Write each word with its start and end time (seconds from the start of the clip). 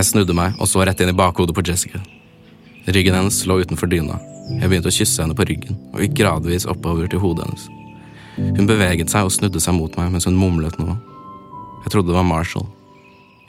Jeg 0.00 0.06
snudde 0.08 0.32
meg 0.32 0.56
og 0.56 0.64
så 0.64 0.80
rett 0.80 1.00
inn 1.04 1.10
i 1.12 1.16
bakhodet 1.16 1.52
på 1.52 1.60
Jessica. 1.68 1.98
Ryggen 2.88 3.18
hennes 3.18 3.42
lå 3.44 3.58
utenfor 3.60 3.90
dyna. 3.92 4.16
Jeg 4.48 4.70
begynte 4.70 4.88
å 4.88 4.96
kysse 4.96 5.20
henne 5.20 5.36
på 5.36 5.44
ryggen 5.44 5.76
og 5.90 6.00
gikk 6.00 6.14
gradvis 6.22 6.64
oppover 6.72 7.10
til 7.12 7.20
hodet 7.20 7.44
hennes. 7.44 7.66
Hun 8.56 8.70
beveget 8.70 9.12
seg 9.12 9.28
og 9.28 9.34
snudde 9.36 9.60
seg 9.60 9.76
mot 9.76 10.00
meg 10.00 10.08
mens 10.14 10.24
hun 10.24 10.40
mumlet 10.40 10.80
noe. 10.80 10.96
Jeg 11.84 11.92
trodde 11.92 12.14
det 12.14 12.16
var 12.16 12.24
Marshall. 12.24 12.64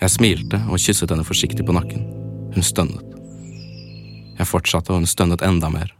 Jeg 0.03 0.17
smilte 0.17 0.59
og 0.67 0.83
kysset 0.83 1.15
henne 1.15 1.23
forsiktig 1.23 1.63
på 1.63 1.77
nakken. 1.79 2.03
Hun 2.51 2.67
stønnet. 2.67 3.17
Jeg 4.35 4.51
fortsatte, 4.51 4.91
og 4.91 5.05
hun 5.05 5.07
stønnet 5.07 5.47
enda 5.47 5.71
mer. 5.71 5.95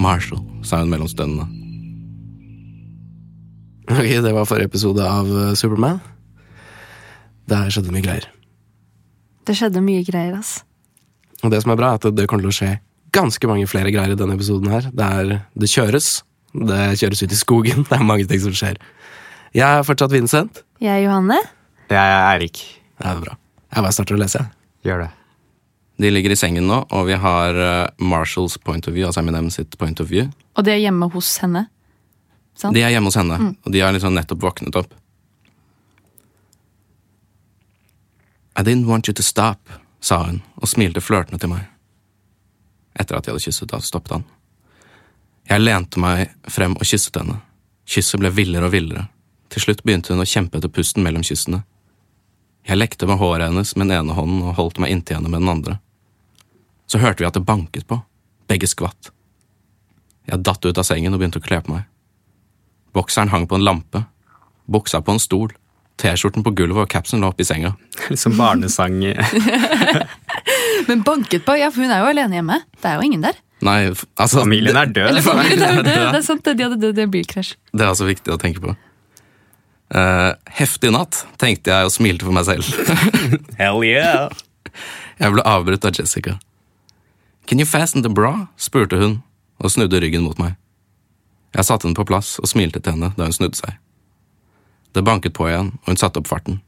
Marshall, 0.00 0.40
sa 0.64 0.80
hun 0.80 0.92
mellom 0.96 1.12
stønnene. 1.12 1.44
Ok, 3.90 4.14
det 4.24 4.32
var 4.32 4.48
forrige 4.48 4.72
episode 4.72 5.04
av 5.04 5.28
eh, 5.28 5.56
Superman. 5.60 6.00
Der 7.52 7.68
skjedde 7.68 7.92
mye 7.92 8.06
greier. 8.06 8.32
Det 9.48 9.56
skjedde 9.58 9.82
mye 9.84 10.04
greier, 10.06 10.36
ass. 10.38 10.60
Og 11.42 11.50
det 11.50 11.62
som 11.64 11.72
er 11.74 11.78
bra, 11.80 11.92
er 11.92 12.00
at 12.00 12.16
det 12.16 12.28
kommer 12.30 12.46
til 12.46 12.52
å 12.52 12.56
skje 12.56 12.72
ganske 13.12 13.48
mange 13.50 13.68
flere 13.68 13.92
greier 13.92 14.14
i 14.14 14.18
denne 14.18 14.36
episoden 14.38 14.70
her. 14.72 14.86
Det, 14.92 15.08
er, 15.08 15.32
det 15.58 15.70
kjøres. 15.70 16.10
Det 16.52 16.82
kjøres 17.00 17.24
ut 17.24 17.34
i 17.34 17.40
skogen. 17.40 17.84
Det 17.88 17.98
er 17.98 18.06
mange 18.06 18.28
ting 18.30 18.40
som 18.42 18.54
skjer. 18.56 18.78
Jeg 19.52 19.66
er 19.66 19.84
fortsatt 19.84 20.14
Vincent. 20.14 20.62
Jeg 20.80 20.94
er 20.94 21.04
Johanne. 21.06 21.40
Jeg 21.92 21.98
er 21.98 22.22
Eirik. 22.30 22.62
Det 23.00 23.08
er 23.10 23.18
bra. 23.20 23.36
Jeg 23.72 23.84
bare 23.84 23.96
starter 23.96 24.16
å 24.16 24.22
lese, 24.22 24.40
jeg. 24.40 24.88
Gjør 24.88 25.04
det. 25.04 25.10
De 26.02 26.10
ligger 26.10 26.32
i 26.34 26.38
sengen 26.38 26.66
nå, 26.66 26.78
og 26.90 27.04
vi 27.06 27.16
har 27.20 27.58
eh, 27.60 27.90
Marshalls 28.02 28.56
point 28.64 28.86
of 28.88 28.94
view, 28.96 29.04
altså 29.06 29.20
Eminem 29.20 29.50
sitt 29.52 29.76
point 29.78 30.00
of 30.02 30.08
view. 30.10 30.30
Og 30.56 30.66
de 30.66 30.72
er 30.72 30.80
hjemme 30.82 31.06
hos 31.12 31.34
henne. 31.44 31.66
Sant? 32.58 32.74
De 32.74 32.82
er 32.82 32.94
hjemme 32.94 33.12
hos 33.12 33.18
henne, 33.20 33.38
og 33.52 33.74
de 33.74 33.82
har 33.84 33.92
liksom 33.94 34.16
nettopp 34.16 34.42
våknet 34.42 34.76
opp. 34.80 34.90
I 38.56 38.62
didn't 38.62 38.86
want 38.86 39.08
you 39.08 39.14
to 39.14 39.22
stop, 39.22 39.68
sa 40.00 40.24
hun 40.26 40.42
og 40.60 40.68
smilte 40.68 41.00
flørtende 41.00 41.40
til 41.40 41.52
meg. 41.52 41.68
Etter 42.98 43.16
at 43.16 43.24
de 43.24 43.32
hadde 43.32 43.44
kysset, 43.44 43.70
da 43.70 43.80
stoppet 43.80 44.18
han. 44.18 44.24
Jeg 45.48 45.64
lente 45.64 46.00
meg 46.00 46.28
frem 46.52 46.76
og 46.76 46.84
kysset 46.86 47.16
henne. 47.18 47.38
Kysset 47.88 48.20
ble 48.20 48.30
villere 48.34 48.68
og 48.68 48.74
villere. 48.74 49.06
Til 49.52 49.64
slutt 49.64 49.82
begynte 49.84 50.12
hun 50.12 50.22
å 50.22 50.28
kjempe 50.28 50.58
etter 50.58 50.72
pusten 50.72 51.04
mellom 51.04 51.24
kyssene. 51.26 51.62
Jeg 52.68 52.78
lekte 52.78 53.08
med 53.10 53.18
håret 53.18 53.48
hennes 53.48 53.74
med 53.74 53.88
den 53.88 53.96
ene 53.98 54.16
hånden 54.16 54.44
og 54.44 54.54
holdt 54.58 54.78
meg 54.82 54.92
inntil 54.94 55.18
henne 55.18 55.32
med 55.32 55.42
den 55.42 55.50
andre. 55.50 55.78
Så 56.86 57.00
hørte 57.02 57.24
vi 57.24 57.28
at 57.28 57.36
det 57.36 57.46
banket 57.48 57.88
på. 57.88 57.98
Begge 58.48 58.68
skvatt. 58.70 59.10
Jeg 60.28 60.44
datt 60.46 60.64
ut 60.64 60.78
av 60.78 60.86
sengen 60.86 61.14
og 61.14 61.22
begynte 61.22 61.40
å 61.40 61.44
kle 61.44 61.58
på 61.64 61.72
meg. 61.72 61.88
Bokseren 62.92 63.32
hang 63.32 63.48
på 63.48 63.56
en 63.56 63.64
lampe, 63.64 64.04
buksa 64.70 65.00
på 65.02 65.14
en 65.14 65.22
stol, 65.22 65.54
T-skjorten 66.02 66.42
på 66.42 66.52
gulvet 66.58 66.84
og 66.84 66.90
capsen 66.90 67.22
lå 67.22 67.30
oppi 67.30 67.46
senga. 67.46 67.74
Litt 68.10 68.20
som 68.20 68.34
barnesang. 68.38 68.98
Men 70.88 71.04
banket 71.06 71.46
på, 71.46 71.56
ja, 71.60 71.70
for 71.70 71.84
hun 71.84 71.94
er 71.94 72.02
jo 72.02 72.10
alene 72.10 72.40
hjemme. 72.40 72.60
Det 72.80 72.90
er 72.90 72.98
jo 72.98 73.06
ingen 73.06 73.22
der. 73.24 73.38
Nei, 73.62 73.78
altså 74.18 74.42
Familien 74.42 74.78
er 74.78 74.90
død. 74.90 75.08
Eller 75.12 75.22
familien 75.22 75.62
er 75.62 75.84
død. 75.86 76.00
det 76.10 76.18
er 76.18 76.24
sant, 76.26 76.48
de 76.48 76.64
hadde 76.66 76.80
dødd 76.82 76.98
i 76.98 77.04
en 77.04 77.12
bilkrasj. 77.12 77.52
det 77.70 77.84
er 77.84 77.92
altså 77.92 78.08
viktig 78.08 78.34
å 78.34 78.38
tenke 78.42 78.62
på. 78.64 78.74
Uh, 79.92 80.32
heftig 80.56 80.90
natt, 80.94 81.20
tenkte 81.38 81.70
jeg 81.70 81.86
og 81.86 81.92
smilte 81.94 82.26
for 82.26 82.34
meg 82.34 82.48
selv. 82.48 82.66
Hell 83.60 83.84
yeah! 83.86 84.32
Jeg 85.20 85.36
ble 85.36 85.44
avbrutt 85.46 85.86
av 85.86 85.94
Jessica. 85.94 86.38
Can 87.46 87.60
you 87.60 87.68
fasten 87.68 88.02
the 88.02 88.10
bra? 88.10 88.48
spurte 88.56 88.98
hun 88.98 89.20
og 89.62 89.70
snudde 89.70 90.00
ryggen 90.02 90.24
mot 90.26 90.38
meg. 90.40 90.56
Jeg 91.52 91.68
satte 91.68 91.86
den 91.86 91.94
på 91.94 92.06
plass 92.08 92.38
og 92.40 92.48
smilte 92.48 92.80
til 92.80 92.96
henne 92.96 93.12
da 93.18 93.28
hun 93.28 93.36
snudde 93.36 93.60
seg. 93.60 93.76
Det 94.92 95.02
banket 95.02 95.34
på 95.34 95.48
igjen, 95.48 95.72
og 95.82 95.92
hun 95.92 96.00
satte 96.00 96.20
opp 96.20 96.28
farten. 96.28 96.60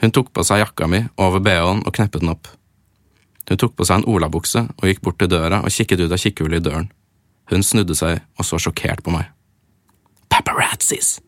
Hun 0.00 0.12
tok 0.16 0.32
på 0.32 0.44
seg 0.44 0.62
jakka 0.62 0.88
mi 0.88 1.02
over 1.20 1.42
bh-en 1.44 1.84
og 1.84 1.94
kneppet 1.96 2.22
den 2.22 2.32
opp. 2.32 2.48
Hun 3.48 3.58
tok 3.60 3.74
på 3.76 3.86
seg 3.88 4.00
en 4.00 4.08
olabukse 4.08 4.62
og 4.76 4.86
gikk 4.88 5.02
bort 5.04 5.18
til 5.20 5.30
døra 5.32 5.62
og 5.64 5.74
kikket 5.74 6.04
ut 6.04 6.12
av 6.12 6.20
kikkehullet 6.22 6.62
i 6.62 6.68
døren. 6.68 6.90
Hun 7.50 7.64
snudde 7.66 7.96
seg 7.98 8.20
og 8.38 8.46
så 8.46 8.60
sjokkert 8.62 9.02
på 9.04 9.12
meg. 9.16 9.32
Paparazzis! 10.30 11.18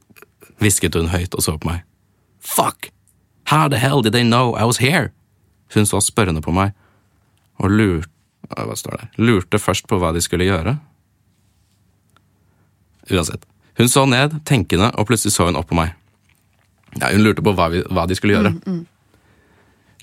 hvisket 0.62 0.94
hun 0.94 1.10
høyt 1.10 1.34
og 1.34 1.42
så 1.42 1.56
på 1.58 1.68
meg. 1.72 1.82
Fuck! 2.38 2.92
How 3.50 3.68
the 3.68 3.80
hell 3.82 4.02
did 4.02 4.14
they 4.14 4.22
know 4.22 4.54
I 4.54 4.64
was 4.64 4.78
here? 4.78 5.10
Hun 5.74 5.86
så 5.86 6.00
spørrende 6.00 6.42
på 6.44 6.54
meg, 6.54 6.72
og 7.58 7.70
lurte 7.70 8.08
Hva 8.52 8.74
står 8.76 8.98
det? 8.98 9.06
Lurte 9.22 9.58
først 9.58 9.86
på 9.88 9.96
hva 9.96 10.10
de 10.12 10.20
skulle 10.20 10.44
gjøre. 10.44 10.74
Uansett. 13.08 13.46
Hun 13.78 13.88
så 13.88 14.04
ned, 14.06 14.40
tenkende, 14.44 14.90
og 14.98 15.06
plutselig 15.08 15.32
så 15.34 15.48
hun 15.48 15.56
opp 15.56 15.70
på 15.70 15.78
meg. 15.78 15.94
Ja, 17.00 17.08
hun 17.12 17.24
lurte 17.24 17.44
på 17.44 17.54
hva, 17.56 17.70
vi, 17.72 17.80
hva 17.88 18.04
de 18.08 18.16
skulle 18.18 18.36
gjøre. 18.36 18.52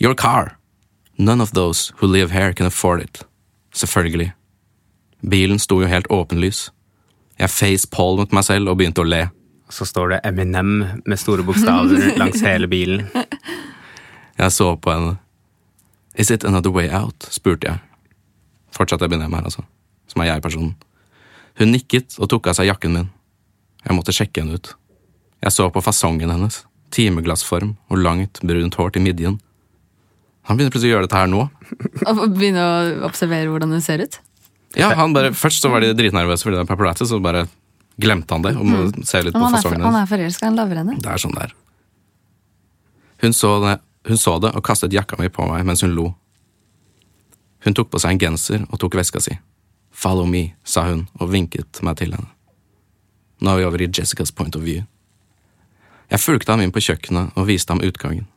Your 0.02 0.16
car. 0.18 0.56
None 1.18 1.42
of 1.44 1.52
those 1.52 1.94
who 2.00 2.08
live 2.08 2.32
here 2.32 2.54
can 2.54 2.66
afford 2.66 3.02
it. 3.02 3.24
Selvfølgelig. 3.76 4.34
Bilen 5.30 5.60
sto 5.60 5.82
jo 5.82 5.88
helt 5.92 6.08
åpenlys. 6.10 6.70
Jeg 7.40 7.52
facepalmet 7.52 8.34
meg 8.36 8.48
selv 8.48 8.72
og 8.72 8.80
begynte 8.80 9.04
å 9.04 9.08
le. 9.08 9.28
Så 9.70 9.86
står 9.86 10.16
det 10.16 10.20
Eminem 10.26 10.72
med 11.06 11.20
store 11.20 11.44
bokstaver 11.46 12.16
langs 12.22 12.42
hele 12.42 12.68
bilen. 12.72 13.06
Jeg 14.40 14.56
så 14.56 14.74
på 14.80 14.94
henne. 14.96 15.18
Is 16.16 16.32
it 16.32 16.44
another 16.44 16.72
way 16.74 16.90
out? 16.90 17.28
spurte 17.30 17.68
jeg. 17.68 17.80
Fortsatt 18.76 19.04
Eminem 19.06 19.34
her, 19.36 19.46
altså. 19.46 19.64
Som 20.10 20.24
er 20.24 20.32
jeg-personen. 20.34 20.74
Hun 21.60 21.72
nikket 21.76 22.16
og 22.18 22.32
tok 22.32 22.50
av 22.50 22.58
seg 22.58 22.72
jakken 22.72 22.96
min. 22.96 23.10
Jeg 23.86 23.96
måtte 23.96 24.16
sjekke 24.16 24.44
henne 24.44 24.60
ut. 24.60 24.74
Jeg 25.44 25.56
så 25.56 25.70
på 25.72 25.84
fasongen 25.84 26.32
hennes. 26.34 26.64
Timeglassform 26.96 27.76
og 27.92 28.02
langt, 28.02 28.42
brunt 28.44 28.76
hår 28.80 28.96
til 28.96 29.06
midjen. 29.06 29.38
Han 30.50 30.58
begynner 30.58 30.74
plutselig 30.74 30.90
å 30.90 30.96
gjøre 30.98 31.08
dette 31.08 31.20
her 31.20 31.30
nå. 31.30 31.44
Og 32.10 32.24
begynne 32.34 32.64
å 32.66 33.06
observere 33.08 33.52
hvordan 33.52 33.76
hun 33.76 33.84
ser 33.86 34.02
ut. 34.02 34.18
Ja, 34.78 34.92
han 34.98 35.14
bare, 35.14 35.32
Først 35.38 35.64
så 35.64 35.70
var 35.72 35.82
de 35.82 35.94
dritnervøse 35.98 36.46
fordi 36.46 36.58
det 36.58 36.64
er 36.66 36.70
paparazzi, 36.70 37.06
så 37.10 37.20
bare 37.22 37.46
glemte 38.02 38.34
han 38.36 38.46
det. 38.46 38.56
og 38.58 38.66
må 38.66 38.82
se 39.06 39.22
litt 39.26 39.36
på 39.36 39.50
fasongen 39.50 39.84
han 39.84 39.98
er 40.00 40.10
forelska, 40.10 40.50
han 40.50 40.58
lover 40.58 40.82
henne. 40.82 40.98
Det 41.02 41.12
er 41.12 41.22
sånn 41.22 41.36
det 41.36 41.50
er. 41.50 41.54
Hun 43.26 43.36
så 43.36 43.54
det, 43.66 43.76
hun 44.08 44.18
så 44.22 44.38
det 44.40 44.54
og 44.56 44.64
kastet 44.66 44.96
jakka 44.96 45.20
mi 45.20 45.30
på 45.34 45.46
meg 45.50 45.66
mens 45.68 45.84
hun 45.86 45.94
lo. 45.98 46.14
Hun 47.66 47.76
tok 47.76 47.90
på 47.92 48.00
seg 48.00 48.16
en 48.16 48.22
genser 48.24 48.64
og 48.70 48.80
tok 48.82 48.96
veska 48.96 49.22
si. 49.24 49.36
Follow 49.92 50.30
me, 50.30 50.54
sa 50.64 50.86
hun 50.88 51.08
og 51.20 51.34
vinket 51.34 51.82
meg 51.84 52.00
til 52.00 52.16
henne. 52.16 52.32
Nå 53.40 53.52
er 53.52 53.58
vi 53.58 53.68
over 53.68 53.82
i 53.82 53.88
Jessicas 53.88 54.32
point 54.32 54.56
of 54.56 54.64
view. 54.64 54.84
Jeg 56.10 56.20
fulgte 56.20 56.52
ham 56.52 56.62
inn 56.62 56.74
på 56.74 56.82
kjøkkenet 56.84 57.36
og 57.38 57.48
viste 57.48 57.74
ham 57.74 57.84
utgangen. 57.86 58.28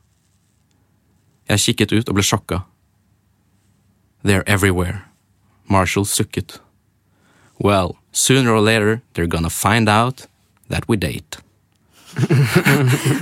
Jeg 1.48 1.64
kikket 1.64 1.92
ut 1.92 2.08
og 2.08 2.18
ble 2.18 2.24
sjokka. 2.24 2.62
They're 4.22 4.46
everywhere. 4.46 5.02
Marshall 5.68 6.06
sukket. 6.06 6.60
Well, 7.58 7.96
sooner 8.12 8.52
or 8.52 8.60
later 8.60 9.02
they're 9.14 9.26
gonna 9.26 9.50
find 9.50 9.88
out 9.88 10.26
that 10.68 10.88
we 10.88 10.96
date. 10.96 11.38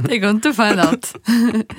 They're 0.03 0.19
going 0.19 0.41
to 0.41 0.53
find 0.53 0.81
out. 0.81 1.13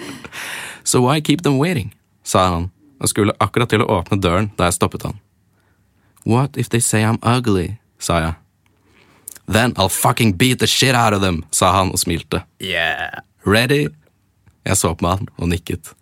So 0.84 1.02
why 1.02 1.22
keep 1.22 1.44
them 1.44 1.58
waiting? 1.60 1.94
sa 2.24 2.50
han 2.54 2.72
og 3.00 3.10
skulle 3.10 3.34
akkurat 3.40 3.70
til 3.70 3.82
å 3.84 3.90
åpne 4.00 4.18
døren 4.22 4.52
da 4.58 4.70
jeg 4.70 4.78
stoppet 4.78 5.04
han. 5.06 5.20
What 6.26 6.58
if 6.58 6.70
they 6.70 6.80
say 6.82 7.04
I'm 7.06 7.20
ugly? 7.22 7.78
sa 8.00 8.20
jeg. 8.20 8.34
Then 9.52 9.74
I'll 9.78 9.90
fucking 9.92 10.34
beat 10.38 10.60
the 10.60 10.68
shit 10.68 10.96
out 10.96 11.14
of 11.14 11.22
them, 11.22 11.44
sa 11.52 11.72
han 11.76 11.92
og 11.92 12.00
smilte. 12.00 12.44
Yeah. 12.64 13.20
Ready? 13.46 13.90
Jeg 14.66 14.78
så 14.78 14.94
på 14.96 15.10
han 15.10 15.28
og 15.38 15.50
nikket. 15.52 15.94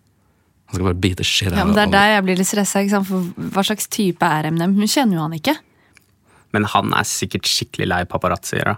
Han 0.70 0.76
skal 0.78 0.86
bare 0.86 1.00
beat 1.02 1.16
the 1.18 1.24
shit 1.26 1.50
Ja, 1.50 1.64
out 1.64 1.70
men 1.72 1.74
Det 1.74 1.82
er 1.88 1.90
der 1.96 2.10
jeg 2.14 2.24
blir 2.28 2.38
litt 2.38 2.46
stressa. 2.50 2.82
For 3.08 3.26
hva 3.56 3.64
slags 3.66 3.88
type 3.90 4.22
er 4.22 4.46
Eminem? 4.50 4.76
Hun 4.78 4.86
kjenner 4.86 5.18
jo 5.18 5.24
han 5.24 5.34
ikke. 5.34 5.56
Men 6.54 6.64
han 6.70 6.92
er 6.94 7.06
sikkert 7.08 7.46
skikkelig 7.48 7.88
lei 7.90 8.04
paparazzoer, 8.10 8.72
da. 8.74 8.76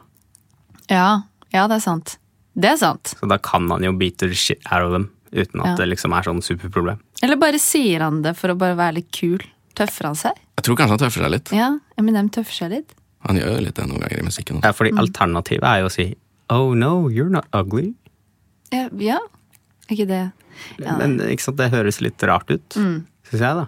Ja, 0.92 1.06
ja, 1.52 1.66
det 1.69 1.78
er 1.80 1.84
sant. 1.84 2.16
Det 2.56 2.69
er 2.72 2.78
sant. 2.80 3.14
Så 3.19 3.28
da 3.28 3.38
kan 3.40 3.69
han 3.72 3.84
jo 3.84 3.92
beat 3.96 4.19
the 4.20 4.30
shit 4.36 4.60
out 4.70 4.86
of 4.88 4.92
them 4.96 5.10
uten 5.32 5.60
at 5.64 5.66
Ja. 5.72 5.76
det 5.80 5.88
liksom 5.88 6.12
er 6.16 6.22
sånn 6.22 6.42
superproblem. 6.44 6.98
Eller 7.22 7.36
bare 7.36 7.58
sier 7.58 8.00
han 8.04 8.20
det 8.22 8.36
for 8.36 8.52
å 8.52 8.58
bare 8.58 8.76
være 8.76 8.94
litt 9.00 9.10
kul? 9.12 9.40
Tøffer 9.74 10.04
han 10.10 10.14
seg? 10.14 10.32
Jeg 10.58 10.64
tror 10.64 10.76
kanskje 10.76 10.96
han 10.96 10.98
tøffer 11.00 11.22
seg 11.24 11.30
litt. 11.32 11.52
Ja, 11.56 11.70
Eminem 11.98 12.28
tøffer 12.30 12.52
seg 12.52 12.70
litt. 12.70 12.92
Han 13.26 13.36
gjør 13.38 13.52
jo 13.56 13.64
litt 13.66 13.74
det 13.78 13.86
noen 13.88 14.00
ganger 14.02 14.19
i 14.20 14.26
musikken. 14.26 14.56
også. 14.58 14.66
Ja, 14.66 14.72
fordi 14.72 14.92
alternativet 14.98 15.64
er 15.69 15.80
jo 15.84 15.86
å 15.90 15.92
si 15.94 16.08
Oh 16.50 16.74
no, 16.74 17.08
you're 17.08 17.30
not 17.30 17.46
ugly. 17.54 17.94
Ja, 18.72 18.88
ja. 18.98 19.19
Ikke 19.90 20.06
det 20.08 20.32
Ja. 20.78 20.96
Men 20.98 21.19
ikke 21.20 21.40
sant, 21.46 21.56
det 21.56 21.70
høres 21.72 22.00
litt 22.02 22.20
rart 22.28 22.50
ut, 22.50 22.69
Mm. 22.76 23.06
syns 23.30 23.40
jeg, 23.40 23.54
da. 23.56 23.66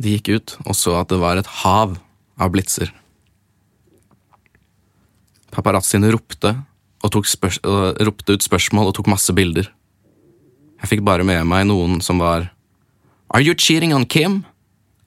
De 0.00 0.16
gikk 0.18 0.28
ut 0.36 0.56
og 0.66 0.74
så 0.74 1.00
at 1.00 1.08
det 1.08 1.18
var 1.18 1.36
et 1.38 1.46
hav 1.46 1.98
av 2.38 2.50
blitser. 2.52 2.90
Paparazziene 5.54 6.10
ropte, 6.12 6.54
og 7.04 7.10
tok 7.12 7.26
spørs 7.28 7.58
og 7.68 7.98
ropte 8.00 8.34
ut 8.34 8.42
spørsmål 8.42 8.88
og 8.90 8.94
tok 8.96 9.10
masse 9.12 9.32
bilder. 9.36 9.68
Jeg 10.82 10.90
fikk 10.90 11.04
bare 11.04 11.24
med 11.24 11.44
meg 11.46 11.66
noen 11.68 12.00
som 12.02 12.18
var 12.18 12.50
Are 13.30 13.40
you 13.42 13.54
cheating 13.54 13.92
on 13.94 14.04
Kim? 14.04 14.44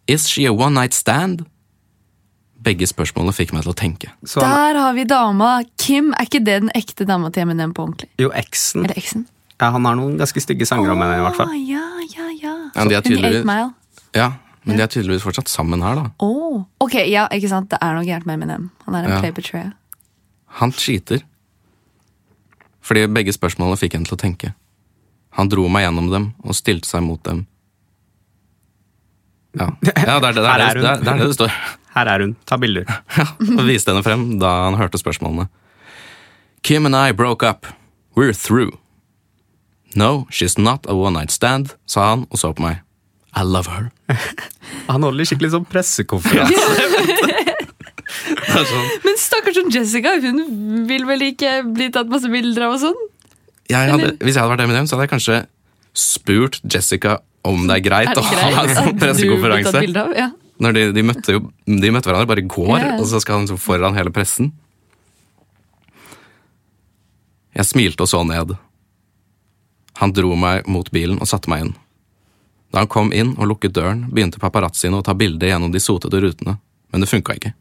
Is 0.08 0.28
she 0.28 0.46
a 0.46 0.54
one 0.54 0.74
night 0.74 0.94
stand? 0.94 1.46
Begge 2.68 2.88
spørsmålene 2.90 3.34
fikk 3.36 3.54
meg 3.56 3.64
til 3.64 3.72
å 3.72 3.78
tenke. 3.80 4.10
Så 4.28 4.42
han, 4.44 4.52
Der 4.52 4.80
har 4.84 4.94
vi 4.98 5.06
dama! 5.08 5.52
Kim, 5.80 6.12
er 6.18 6.28
ikke 6.28 6.42
det 6.44 6.58
den 6.66 6.72
ekte 6.76 7.06
dama 7.08 7.30
til 7.32 7.46
Eminem 7.46 7.72
på 7.78 7.86
ordentlig? 7.88 8.10
jo, 8.20 8.28
eksen 8.36 8.84
Eller 8.84 9.00
eksen? 9.00 9.24
Ja, 9.58 9.72
han 9.74 9.88
har 9.88 9.96
noen 9.98 10.18
ganske 10.20 10.42
stygge 10.44 10.68
sanger 10.70 10.92
om 10.94 11.00
henne, 11.02 11.16
i 11.18 11.24
hvert 11.24 11.38
fall. 11.40 11.50
Å, 11.50 11.62
ja, 11.66 11.86
ja, 12.14 12.28
ja. 12.44 12.52
Ja, 12.76 12.84
de 12.86 12.94
er 12.98 13.02
the 13.02 13.10
tydeligvis- 13.10 13.40
Eight 13.40 13.48
Mile. 13.48 13.72
Ja, 14.14 14.28
men 14.68 14.78
de 14.78 14.84
er 14.84 14.92
tydeligvis 14.92 15.24
fortsatt 15.24 15.48
sammen 15.50 15.82
her, 15.82 15.96
da. 15.96 16.04
Å, 16.22 16.66
ok, 16.84 16.96
ja, 17.10 17.24
ikke 17.34 17.50
sant. 17.50 17.70
Det 17.72 17.80
er 17.82 17.96
noe 17.96 18.06
gærent 18.06 18.28
med 18.28 18.38
Eminem. 18.42 18.70
Han 18.86 18.96
er 19.00 19.08
en 19.08 19.16
Ja. 19.16 19.20
play 19.24 19.32
betrayer. 19.32 19.72
Han 20.60 20.72
cheater. 20.72 21.24
Fordi 22.84 23.08
begge 23.08 23.34
spørsmålene 23.34 23.80
fikk 23.80 23.94
henne 23.98 24.06
til 24.06 24.18
å 24.18 24.22
tenke. 24.22 24.54
Han 25.40 25.50
dro 25.50 25.68
meg 25.70 25.88
gjennom 25.88 26.12
dem 26.12 26.34
og 26.44 26.54
stilte 26.54 26.86
seg 26.88 27.02
mot 27.04 27.22
dem. 27.24 27.48
Ja, 29.58 29.72
ja 30.06 30.20
det, 30.20 30.30
er 30.30 30.34
det, 30.34 30.44
det, 30.44 30.48
Her 30.52 30.60
er 30.60 30.70
er 30.70 30.74
det, 30.74 30.82
det, 30.84 30.92
er, 30.92 31.02
det 31.02 31.12
er 31.14 31.18
det 31.18 31.28
det 31.32 31.36
står. 31.40 31.52
Her 31.98 32.10
er 32.14 32.22
hun. 32.26 32.36
Ta 32.46 32.58
bilder. 32.62 32.86
Ja, 33.18 33.26
og 33.58 33.64
viste 33.66 33.90
henne 33.94 34.06
frem 34.06 34.28
da 34.42 34.52
han 34.68 34.78
hørte 34.78 35.00
spørsmålene. 35.02 35.48
Kim 36.64 36.86
and 36.86 36.96
I 36.98 37.12
broke 37.18 37.42
up. 37.48 37.66
We're 38.18 38.34
through. 38.38 38.78
No, 39.98 40.28
she's 40.30 40.58
not 40.62 40.86
a 40.90 40.94
one 40.98 41.14
night 41.18 41.32
stand, 41.34 41.74
sa 41.90 42.10
han 42.12 42.28
og 42.30 42.38
så 42.42 42.52
på 42.54 42.62
meg. 42.66 42.84
I 43.38 43.44
love 43.46 43.68
her. 43.70 43.90
Han 44.90 45.04
holder 45.06 45.28
skikkelig 45.30 45.52
sånn 45.54 45.66
pressekonferanse. 45.70 46.58
Er 48.48 48.64
sånn, 48.66 48.88
Men 49.04 49.18
stakkars 49.20 49.58
Jessica, 49.74 50.14
hun 50.24 50.40
vil 50.90 51.04
vel 51.06 51.26
ikke 51.28 51.60
bli 51.76 51.90
tatt 51.94 52.10
masse 52.12 52.30
bilder 52.32 52.66
av 52.70 52.78
og 52.78 52.82
sånn? 52.86 53.00
jeg 53.68 53.92
hadde, 53.92 54.14
hvis 54.24 54.38
jeg 54.38 54.40
hadde 54.42 54.54
vært 54.54 54.64
Eminem, 54.64 54.86
så 54.88 54.96
hadde 54.96 55.06
jeg 55.10 55.12
kanskje 55.12 55.38
spurt 55.98 56.60
Jessica 56.72 57.18
om 57.48 57.66
det 57.68 57.76
er 57.82 57.84
greit, 57.84 58.12
Er 58.14 58.16
det 58.16 58.22
å 58.22 58.28
ha 58.28 58.38
en 58.40 58.56
pressekonferanse. 58.56 58.78
sånn 58.80 58.88
du 58.88 59.42
blir 59.44 59.66
tatt 59.68 59.82
pressekonferanse. 59.82 60.04
av? 60.04 60.14
Ja. 60.16 60.30
Når 60.64 60.74
de, 60.74 60.86
de, 60.96 61.04
møtte 61.06 61.36
jo, 61.36 61.42
de 61.66 61.92
møtte 61.94 62.10
hverandre 62.10 62.30
bare 62.30 62.42
i 62.44 62.50
går, 62.50 62.78
ja. 62.82 62.94
og 62.98 63.06
så 63.10 63.22
skal 63.22 63.42
han 63.42 63.50
så 63.50 63.58
foran 63.62 63.98
hele 63.98 64.14
pressen. 64.14 64.52
Jeg 67.58 67.66
smilte 67.66 68.06
og 68.06 68.10
så 68.10 68.24
ned. 68.26 68.56
Han 70.02 70.14
dro 70.14 70.36
meg 70.38 70.68
mot 70.70 70.90
bilen 70.94 71.22
og 71.22 71.30
satte 71.30 71.50
meg 71.50 71.66
inn. 71.66 71.76
Da 72.74 72.84
han 72.84 72.92
kom 72.92 73.14
inn 73.16 73.36
og 73.38 73.50
lukket 73.54 73.74
døren, 73.78 74.06
begynte 74.12 74.42
paparazziene 74.42 75.00
å 75.00 75.06
ta 75.06 75.16
bilder 75.18 75.54
gjennom 75.54 75.72
de 75.74 75.82
sotete 75.82 76.20
rutene, 76.22 76.58
men 76.92 77.04
det 77.04 77.10
funka 77.10 77.38
ikke. 77.38 77.54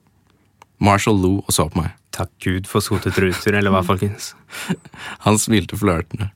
Marshall 0.82 1.20
lo 1.20 1.38
og 1.40 1.54
så 1.54 1.68
på 1.72 1.80
meg. 1.80 1.94
Takk 2.16 2.32
Gud 2.42 2.68
for 2.68 2.84
sotete 2.84 3.22
ruter, 3.22 3.56
eller 3.56 3.72
hva, 3.72 3.82
folkens? 3.86 4.34
Han 5.24 5.40
smilte 5.40 5.78
flørtende. 5.80 6.30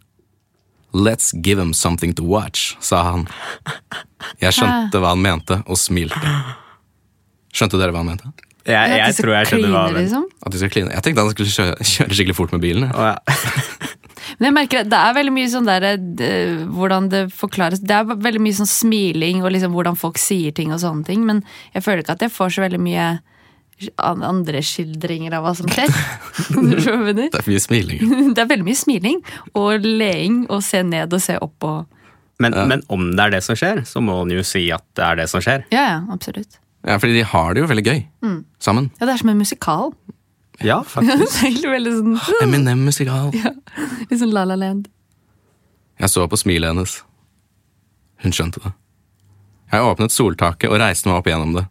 Let's 0.92 1.30
give 1.32 1.60
him 1.62 1.72
something 1.72 2.14
to 2.18 2.24
watch, 2.26 2.74
sa 2.82 3.02
han. 3.06 3.26
Jeg 4.42 4.56
skjønte 4.56 4.98
hva 5.02 5.14
han 5.14 5.22
mente, 5.22 5.60
og 5.66 5.78
smilte. 5.78 6.34
Skjønte 7.54 7.78
dere 7.80 7.94
hva 7.94 8.02
han 8.02 8.12
mente? 8.12 8.32
Jeg, 8.66 8.74
jeg, 8.74 8.98
jeg 9.00 9.16
tror 9.16 9.32
jeg 9.34 9.48
skjønner 9.50 9.72
hva 9.72 9.84
han 9.86 9.94
mente. 9.94 10.02
liksom. 10.04 10.26
At 10.46 10.52
de 10.54 10.60
skal 10.60 10.72
kline. 10.74 10.92
Jeg 10.94 11.06
tenkte 11.06 11.24
han 11.24 11.32
skulle 11.34 11.54
kjøre, 11.54 11.88
kjøre 11.94 12.18
skikkelig 12.18 12.36
fort 12.38 12.52
med 12.56 12.64
bilen. 12.66 12.88
jeg. 12.88 12.94
Ja. 12.98 13.88
Men 14.38 14.50
jeg 14.50 14.54
merker 14.56 14.82
at 14.82 14.90
det 14.92 14.98
er 15.00 15.16
veldig 15.16 15.32
mye 15.34 15.48
sånn 15.50 15.66
der 15.68 15.84
det, 15.98 16.28
Hvordan 16.70 17.08
det 17.12 17.22
forklares 17.34 17.82
Det 17.82 17.96
er 17.96 18.06
veldig 18.10 18.42
mye 18.44 18.56
sånn 18.60 18.68
smiling 18.68 19.42
og 19.42 19.50
liksom 19.54 19.74
hvordan 19.74 19.98
folk 19.98 20.20
sier 20.20 20.54
ting 20.56 20.70
og 20.74 20.80
sånne 20.82 21.06
ting, 21.08 21.24
men 21.26 21.42
jeg 21.74 21.82
føler 21.84 22.04
ikke 22.04 22.14
at 22.18 22.24
jeg 22.26 22.34
får 22.34 22.54
så 22.54 22.64
veldig 22.66 22.80
mye 22.84 23.08
andre 24.00 24.62
skildringer 24.64 25.34
av 25.38 25.46
hva 25.46 25.54
som 25.58 25.70
skjer. 25.70 25.90
Det 26.50 27.28
er 27.30 27.46
mye 27.46 27.62
smiling. 27.62 28.02
Det 28.34 28.42
er 28.42 28.50
veldig 28.50 28.66
mye 28.66 28.78
smiling 28.78 29.22
og 29.58 29.86
leing 29.86 30.42
og 30.50 30.62
se 30.66 30.82
ned 30.86 31.12
og 31.16 31.22
se 31.24 31.38
opp 31.40 31.66
og 31.68 31.96
Men, 32.40 32.54
men 32.68 32.82
om 32.88 33.10
det 33.12 33.20
er 33.20 33.32
det 33.34 33.42
som 33.44 33.56
skjer, 33.58 33.82
så 33.84 34.00
må 34.00 34.14
han 34.22 34.30
jo 34.32 34.40
si 34.46 34.62
at 34.72 34.80
det 34.96 35.04
er 35.04 35.18
det 35.18 35.26
som 35.28 35.42
skjer. 35.44 35.66
Ja, 35.74 35.82
ja, 35.90 35.98
absolutt. 36.08 36.56
Ja, 36.88 36.96
fordi 36.96 37.18
de 37.18 37.24
har 37.28 37.52
det 37.52 37.60
jo 37.60 37.66
veldig 37.68 37.84
gøy 37.84 37.98
sammen. 38.64 38.86
Ja, 38.96 39.04
det 39.04 39.12
er 39.12 39.20
som 39.20 39.28
en 39.28 39.42
musikal. 39.42 39.92
Ja, 40.64 40.78
faktisk. 40.94 41.66
veldig 41.68 41.92
sånn 41.98 42.16
Eminem-musikal. 42.46 43.28
Litt 43.36 44.16
sånn 44.22 44.32
La 44.32 44.46
La 44.48 44.56
Land. 44.56 44.88
Jeg 46.00 46.08
så 46.08 46.24
på 46.32 46.38
smilet 46.40 46.72
hennes. 46.72 47.02
Hun 48.24 48.32
skjønte 48.32 48.62
det. 48.64 48.72
Jeg 49.70 49.84
åpnet 49.86 50.12
soltaket 50.12 50.72
og 50.72 50.80
reiste 50.80 51.08
meg 51.10 51.20
opp 51.20 51.28
gjennom 51.28 51.52
det. 51.58 51.66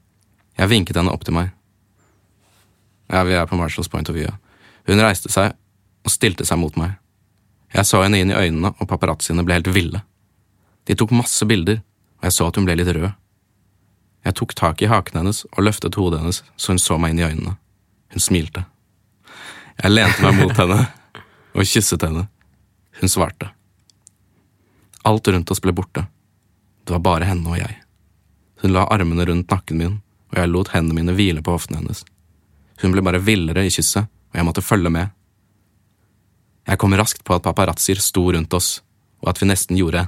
Jeg 0.59 0.71
vinket 0.71 1.00
henne 1.00 1.12
opp 1.13 1.25
til 1.25 1.35
meg. 1.35 1.50
Ja, 3.09 3.23
vi 3.25 3.33
er 3.33 3.45
på 3.50 3.57
Marshalls 3.57 3.89
point 3.89 4.09
of 4.09 4.15
view. 4.15 4.31
Hun 4.88 5.01
reiste 5.01 5.31
seg 5.33 5.56
og 6.06 6.13
stilte 6.13 6.45
seg 6.45 6.59
mot 6.61 6.75
meg. 6.79 6.97
Jeg 7.73 7.85
så 7.85 8.01
henne 8.03 8.19
inn 8.21 8.31
i 8.33 8.38
øynene, 8.38 8.71
og 8.77 8.89
paparazziene 8.89 9.45
ble 9.45 9.59
helt 9.59 9.69
ville. 9.73 10.01
De 10.89 10.95
tok 10.97 11.13
masse 11.13 11.45
bilder, 11.45 11.81
og 12.19 12.29
jeg 12.29 12.35
så 12.38 12.47
at 12.50 12.57
hun 12.57 12.65
ble 12.65 12.77
litt 12.79 12.89
rød. 12.89 13.11
Jeg 14.25 14.35
tok 14.35 14.56
tak 14.57 14.81
i 14.81 14.89
haken 14.89 15.21
hennes 15.21 15.45
og 15.53 15.63
løftet 15.63 15.95
hodet 15.95 16.19
hennes 16.21 16.41
så 16.59 16.73
hun 16.73 16.81
så 16.81 16.97
meg 17.00 17.13
inn 17.13 17.21
i 17.21 17.27
øynene. 17.27 17.56
Hun 18.13 18.23
smilte. 18.23 18.65
Jeg 19.79 19.94
lente 19.94 20.25
meg 20.25 20.35
mot 20.41 20.57
henne 20.59 20.79
og 21.55 21.63
kysset 21.63 22.03
henne. 22.03 22.25
Hun 23.00 23.12
svarte. 23.12 23.51
Alt 25.07 25.29
rundt 25.31 25.51
oss 25.53 25.62
ble 25.63 25.73
borte. 25.73 26.03
Det 26.83 26.94
var 26.97 27.05
bare 27.05 27.29
henne 27.29 27.47
og 27.47 27.62
jeg. 27.62 27.77
Hun 28.62 28.73
la 28.75 28.85
armene 28.91 29.25
rundt 29.29 29.51
nakken 29.53 29.79
min, 29.79 30.00
og 30.33 30.41
jeg 30.41 30.51
lot 30.51 30.73
hendene 30.73 30.97
mine 30.97 31.15
hvile 31.15 31.44
på 31.45 31.53
hoftene 31.55 31.79
hennes. 31.79 32.03
Hun 32.83 32.93
ble 32.95 33.03
bare 33.05 33.21
villere 33.23 33.65
i 33.67 33.73
kysset, 33.73 34.07
og 34.07 34.39
jeg 34.39 34.47
måtte 34.47 34.63
følge 34.63 34.91
med. 34.93 35.11
Jeg 36.69 36.79
kom 36.79 36.93
raskt 36.97 37.23
på 37.25 37.35
at 37.35 37.45
paparazzier 37.45 37.99
sto 38.03 38.27
rundt 38.31 38.53
oss, 38.55 38.79
og 39.23 39.31
at 39.33 39.41
vi 39.41 39.49
nesten 39.49 39.79
gjorde 39.79 40.05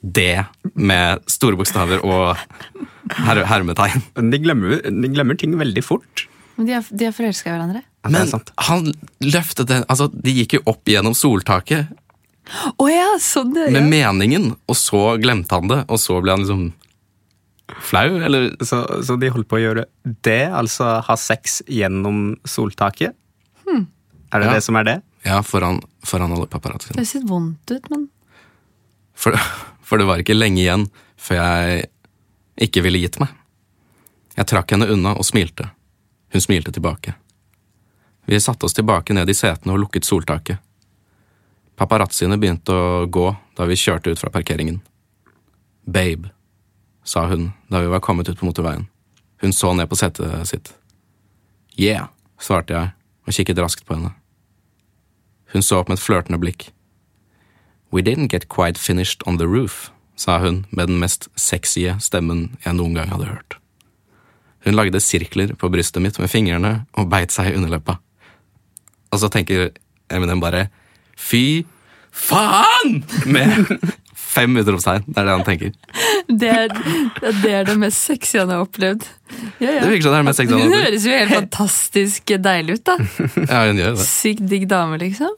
det 0.00 0.44
med 0.74 1.20
store 1.30 1.58
bokstaver 1.60 2.02
og 2.06 2.36
her 3.20 3.44
hermetegn. 3.48 4.02
Men 4.16 4.30
de 4.32 4.40
glemmer, 4.42 4.80
de 4.84 5.12
glemmer 5.12 5.38
ting 5.38 5.56
veldig 5.60 5.84
fort. 5.84 6.26
Men 6.56 6.68
de 6.68 6.76
er, 6.76 6.88
de 6.88 7.08
er 7.08 7.16
forelska 7.16 7.50
i 7.50 7.54
hverandre. 7.54 7.82
Ja, 8.04 8.10
det 8.10 8.20
er 8.20 8.30
Men 8.32 8.52
han 8.66 8.86
løftet 9.20 9.68
det 9.68 9.82
Altså, 9.92 10.06
de 10.08 10.32
gikk 10.32 10.54
jo 10.56 10.62
opp 10.72 10.88
gjennom 10.88 11.12
soltaket 11.16 11.90
Oh 12.80 12.88
ja, 12.88 13.12
sånn 13.20 13.52
det 13.54 13.68
med 13.74 13.86
meningen, 13.92 14.46
og 14.66 14.76
så 14.78 15.14
glemte 15.22 15.54
han 15.54 15.68
det, 15.70 15.82
og 15.86 16.00
så 16.02 16.16
ble 16.24 16.34
han 16.34 16.42
liksom 16.42 16.62
flau, 17.80 18.16
eller 18.24 18.50
Så, 18.64 18.80
så 19.06 19.16
de 19.20 19.28
holdt 19.30 19.48
på 19.48 19.56
å 19.58 19.62
gjøre 19.62 19.84
det, 20.24 20.48
altså 20.50 21.00
ha 21.06 21.16
sex 21.16 21.62
gjennom 21.68 22.36
soltaket? 22.44 23.16
Er 24.32 24.38
det 24.40 24.46
Ja. 24.46 24.52
det 24.54 24.62
som 24.62 24.76
er 24.76 24.84
det? 24.84 25.02
Ja, 25.26 25.40
foran, 25.42 25.80
foran 26.06 26.32
alle 26.32 26.46
paparazziene. 26.46 27.00
Det 27.02 27.06
ser 27.08 27.24
vondt 27.26 27.70
ut, 27.74 27.88
men 27.90 28.08
For, 29.14 29.34
for 29.82 29.98
det 29.98 30.06
var 30.06 30.18
ikke 30.22 30.36
lenge 30.38 30.62
igjen 30.62 30.86
før 31.18 31.36
jeg 31.42 31.90
ikke 32.68 32.82
ville 32.86 32.98
gitt 33.02 33.18
meg. 33.20 33.28
Jeg 34.36 34.46
trakk 34.46 34.70
henne 34.70 34.86
unna 34.88 35.16
og 35.18 35.24
smilte. 35.26 35.66
Hun 36.32 36.40
smilte 36.40 36.72
tilbake. 36.72 37.14
Vi 38.30 38.38
satte 38.40 38.64
oss 38.68 38.72
tilbake 38.78 39.12
ned 39.12 39.28
i 39.28 39.34
setene 39.34 39.74
og 39.74 39.80
lukket 39.82 40.06
soltaket. 40.06 40.58
Paparazziene 41.76 42.38
begynte 42.38 42.70
å 42.72 43.06
gå 43.10 43.26
da 43.56 43.66
vi 43.66 43.74
kjørte 43.76 44.12
ut 44.14 44.20
fra 44.20 44.30
parkeringen. 44.30 44.78
Babe, 45.84 46.30
sa 47.04 47.26
hun 47.30 47.52
da 47.70 47.80
vi 47.80 47.90
var 47.90 48.02
kommet 48.04 48.28
ut 48.28 48.38
på 48.38 48.46
motorveien. 48.48 48.88
Hun 49.40 49.52
så 49.52 49.72
ned 49.72 49.88
på 49.88 49.96
setet 49.96 50.48
sitt. 50.48 50.72
Yeah, 51.78 52.10
svarte 52.40 52.74
jeg 52.74 52.92
og 53.26 53.36
kikket 53.36 53.60
raskt 53.62 53.86
på 53.86 53.96
henne. 53.96 54.12
Hun 55.52 55.64
så 55.64 55.80
opp 55.80 55.88
med 55.88 55.98
et 55.98 56.04
flørtende 56.04 56.40
blikk. 56.40 56.70
We 57.90 58.02
didn't 58.02 58.30
get 58.30 58.48
quite 58.48 58.78
finished 58.78 59.22
on 59.26 59.38
the 59.38 59.48
roof, 59.48 59.90
sa 60.14 60.38
hun 60.38 60.66
med 60.70 60.88
den 60.88 61.00
mest 61.00 61.28
sexy 61.36 61.88
stemmen 61.98 62.56
jeg 62.64 62.76
noen 62.76 62.94
gang 62.94 63.10
hadde 63.10 63.30
hørt. 63.30 63.56
Hun 64.64 64.76
lagde 64.76 65.00
sirkler 65.00 65.54
på 65.56 65.70
brystet 65.72 66.02
mitt 66.04 66.18
med 66.20 66.30
fingrene 66.30 66.84
og 66.92 67.08
beit 67.10 67.32
seg 67.32 67.50
i 67.50 67.56
underleppa. 67.56 67.96
Og 69.10 69.22
så 69.22 69.30
tenker 69.32 69.70
Eminem 70.10 70.42
bare 70.42 70.68
fy 71.16 71.64
faen! 72.12 73.00
Med 73.26 73.78
fem 74.30 74.56
utropstegn. 74.60 75.06
Det 75.06 75.18
er 75.20 75.28
det 75.28 75.34
han 75.34 75.44
tenker. 75.46 75.72
det 76.42 76.50
er 76.52 76.72
det, 76.72 77.50
er 77.50 77.66
det 77.68 77.76
mest 77.80 78.06
sexy 78.06 78.38
han 78.40 78.52
har 78.52 78.64
opplevd. 78.64 79.06
Ja, 79.58 79.70
ja. 79.76 79.80
Det 79.82 79.90
virker 79.92 80.06
som 80.06 80.14
det 80.14 80.18
er 80.18 80.22
det 80.22 80.28
mest 80.28 80.42
sexy 80.42 80.54
han 80.54 80.60
har 80.60 80.66
opplevd. 80.66 80.76
Hun 80.76 80.86
høres 80.86 81.06
jo 81.08 81.16
helt 81.18 81.34
fantastisk 81.36 82.34
deilig 82.46 82.78
ut, 82.78 82.84
da. 82.88 82.96
Ja, 83.50 83.62
hun 83.68 83.82
gjør 83.82 83.96
det. 83.98 84.06
Sykt 84.08 84.44
digg 84.50 84.66
dame, 84.70 85.00
liksom. 85.02 85.34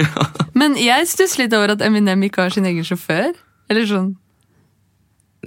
Men 0.60 0.78
jeg 0.80 1.08
stusser 1.10 1.44
litt 1.44 1.56
over 1.56 1.74
at 1.74 1.84
Eminem 1.84 2.26
ikke 2.28 2.46
har 2.46 2.54
sin 2.54 2.68
egen 2.68 2.86
sjåfør. 2.86 3.32
Eller 3.72 3.86
sånn 3.88 4.10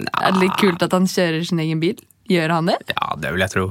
Er 0.02 0.32
det 0.34 0.40
litt 0.42 0.56
kult 0.58 0.82
at 0.82 0.94
han 0.96 1.06
kjører 1.06 1.44
sin 1.46 1.60
egen 1.62 1.82
bil? 1.82 2.00
Gjør 2.28 2.56
han 2.56 2.72
det? 2.72 2.78
Ja, 2.90 3.12
det 3.20 3.30
vil 3.34 3.44
jeg 3.44 3.54
tro. 3.54 3.68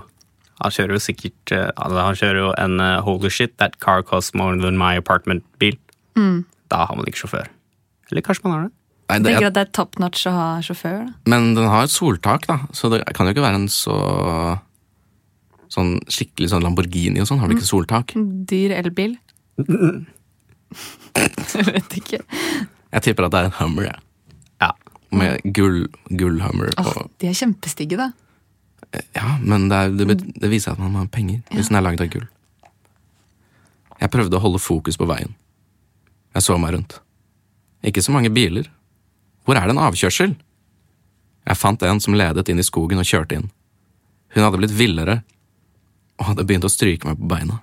Han 0.63 0.73
kjører 0.73 0.95
jo 0.97 1.01
sikkert 1.03 1.53
eh, 1.53 1.67
altså, 1.75 1.99
Han 2.01 2.17
kjører 2.17 2.39
jo 2.41 2.47
en 2.57 2.79
uh, 2.81 3.01
holy 3.05 3.29
shit, 3.29 3.53
that 3.61 3.77
car 3.83 4.01
costs 4.01 4.33
more 4.33 4.57
than 4.57 4.79
my 4.79 4.95
apartment-bil. 4.97 5.77
Da 6.71 6.87
har 6.89 6.97
man 6.97 7.07
ikke 7.07 7.21
sjåfør. 7.25 7.51
Eller 8.11 8.23
kanskje 8.25 8.47
man 8.47 8.55
har 8.55 8.65
det? 8.67 8.73
Nei, 9.07 9.19
det 9.23 9.31
tenker 9.31 9.47
at 9.47 9.55
det 9.55 9.61
er 9.63 9.71
top 9.71 9.99
notch 10.03 10.25
å 10.27 10.31
ha 10.35 10.45
sjåfør. 10.65 11.05
da. 11.07 11.13
men 11.31 11.53
den 11.55 11.67
har 11.71 11.85
et 11.87 11.93
soltak, 11.93 12.47
da, 12.49 12.57
så 12.75 12.89
det 12.91 13.03
kan 13.15 13.25
jo 13.29 13.31
ikke 13.35 13.45
være 13.45 13.61
en 13.63 13.69
så 13.71 13.97
Sånn 15.67 15.97
skikkelig 16.07 16.47
sånn 16.53 16.63
Lamborghini 16.63 17.19
og 17.19 17.27
sånn. 17.27 17.41
Har 17.41 17.49
du 17.51 17.57
ikke 17.57 17.67
soltak? 17.67 18.13
Dyr 18.47 18.71
elbil. 18.77 19.17
Jeg 21.17 21.65
vet 21.67 21.95
ikke. 21.99 22.19
Jeg 22.93 23.03
tipper 23.03 23.27
at 23.27 23.33
det 23.33 23.41
er 23.41 23.49
en 23.49 23.55
Hummer, 23.57 23.89
jeg. 23.89 23.99
Ja. 24.63 24.69
Med 25.11 25.43
gull, 25.55 25.81
gull-Hummer. 26.07 26.71
Oh, 26.79 26.87
og- 27.03 27.11
de 27.19 27.27
er 27.27 27.35
kjempestygge, 27.35 27.97
da. 27.99 28.11
Ja, 29.15 29.37
men 29.43 29.67
det, 29.67 29.75
er, 29.77 29.91
det, 29.99 30.17
det 30.39 30.49
viser 30.49 30.71
at 30.71 30.79
man 30.79 30.95
har 30.95 31.09
penger 31.11 31.41
hvis 31.51 31.67
den 31.67 31.75
er 31.75 31.83
lagd 31.83 32.01
av 32.01 32.07
gull. 32.13 32.27
Jeg 33.99 34.11
prøvde 34.13 34.37
å 34.39 34.43
holde 34.43 34.61
fokus 34.63 34.95
på 34.97 35.07
veien. 35.09 35.33
Jeg 36.37 36.45
så 36.45 36.55
meg 36.61 36.75
rundt. 36.77 36.99
Ikke 37.83 38.03
så 38.05 38.13
mange 38.15 38.31
biler. 38.31 38.69
Hvor 39.47 39.55
er 39.55 39.63
det 39.63 39.77
en 39.77 39.85
avkjørsel? 39.87 40.33
Jeg 41.47 41.55
fant 41.55 41.83
en 41.87 42.01
som 42.03 42.15
ledet 42.19 42.49
inn 42.51 42.59
i 42.59 42.65
skogen 42.67 42.99
og 42.99 43.07
kjørte 43.07 43.37
inn. 43.37 43.45
Hun 44.35 44.43
hadde 44.43 44.59
blitt 44.59 44.75
villere 44.75 45.21
og 46.19 46.33
hadde 46.33 46.43
begynt 46.43 46.67
å 46.67 46.71
stryke 46.71 47.07
meg 47.07 47.21
på 47.21 47.29
beina. 47.31 47.61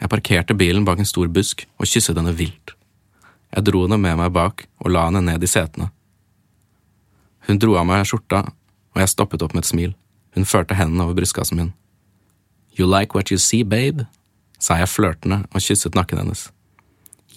Jeg 0.00 0.08
parkerte 0.08 0.56
bilen 0.56 0.86
bak 0.88 1.02
en 1.02 1.08
stor 1.08 1.28
busk 1.28 1.66
og 1.76 1.90
kysset 1.90 2.16
henne 2.16 2.32
vilt. 2.32 2.72
Jeg 3.52 3.66
dro 3.66 3.82
henne 3.84 3.98
med 4.00 4.16
meg 4.16 4.32
bak 4.32 4.64
og 4.80 4.94
la 4.94 5.10
henne 5.10 5.20
ned 5.26 5.44
i 5.44 5.50
setene. 5.50 5.90
Hun 7.44 7.60
dro 7.60 7.76
av 7.76 7.84
meg 7.88 8.06
skjorta, 8.08 8.46
og 8.94 9.02
jeg 9.02 9.12
stoppet 9.12 9.44
opp 9.44 9.52
med 9.52 9.66
et 9.66 9.70
smil. 9.70 9.92
Hun 10.32 10.48
førte 10.48 10.78
hendene 10.78 11.04
over 11.04 11.18
brystkassen 11.18 11.60
min. 11.60 11.74
You 12.78 12.88
like 12.88 13.12
what 13.12 13.28
you 13.28 13.36
see, 13.36 13.60
babe? 13.62 14.06
sa 14.60 14.76
jeg 14.76 14.90
flørtende 14.92 15.42
og 15.50 15.64
kysset 15.64 15.96
nakken 15.96 16.20
hennes. 16.20 16.48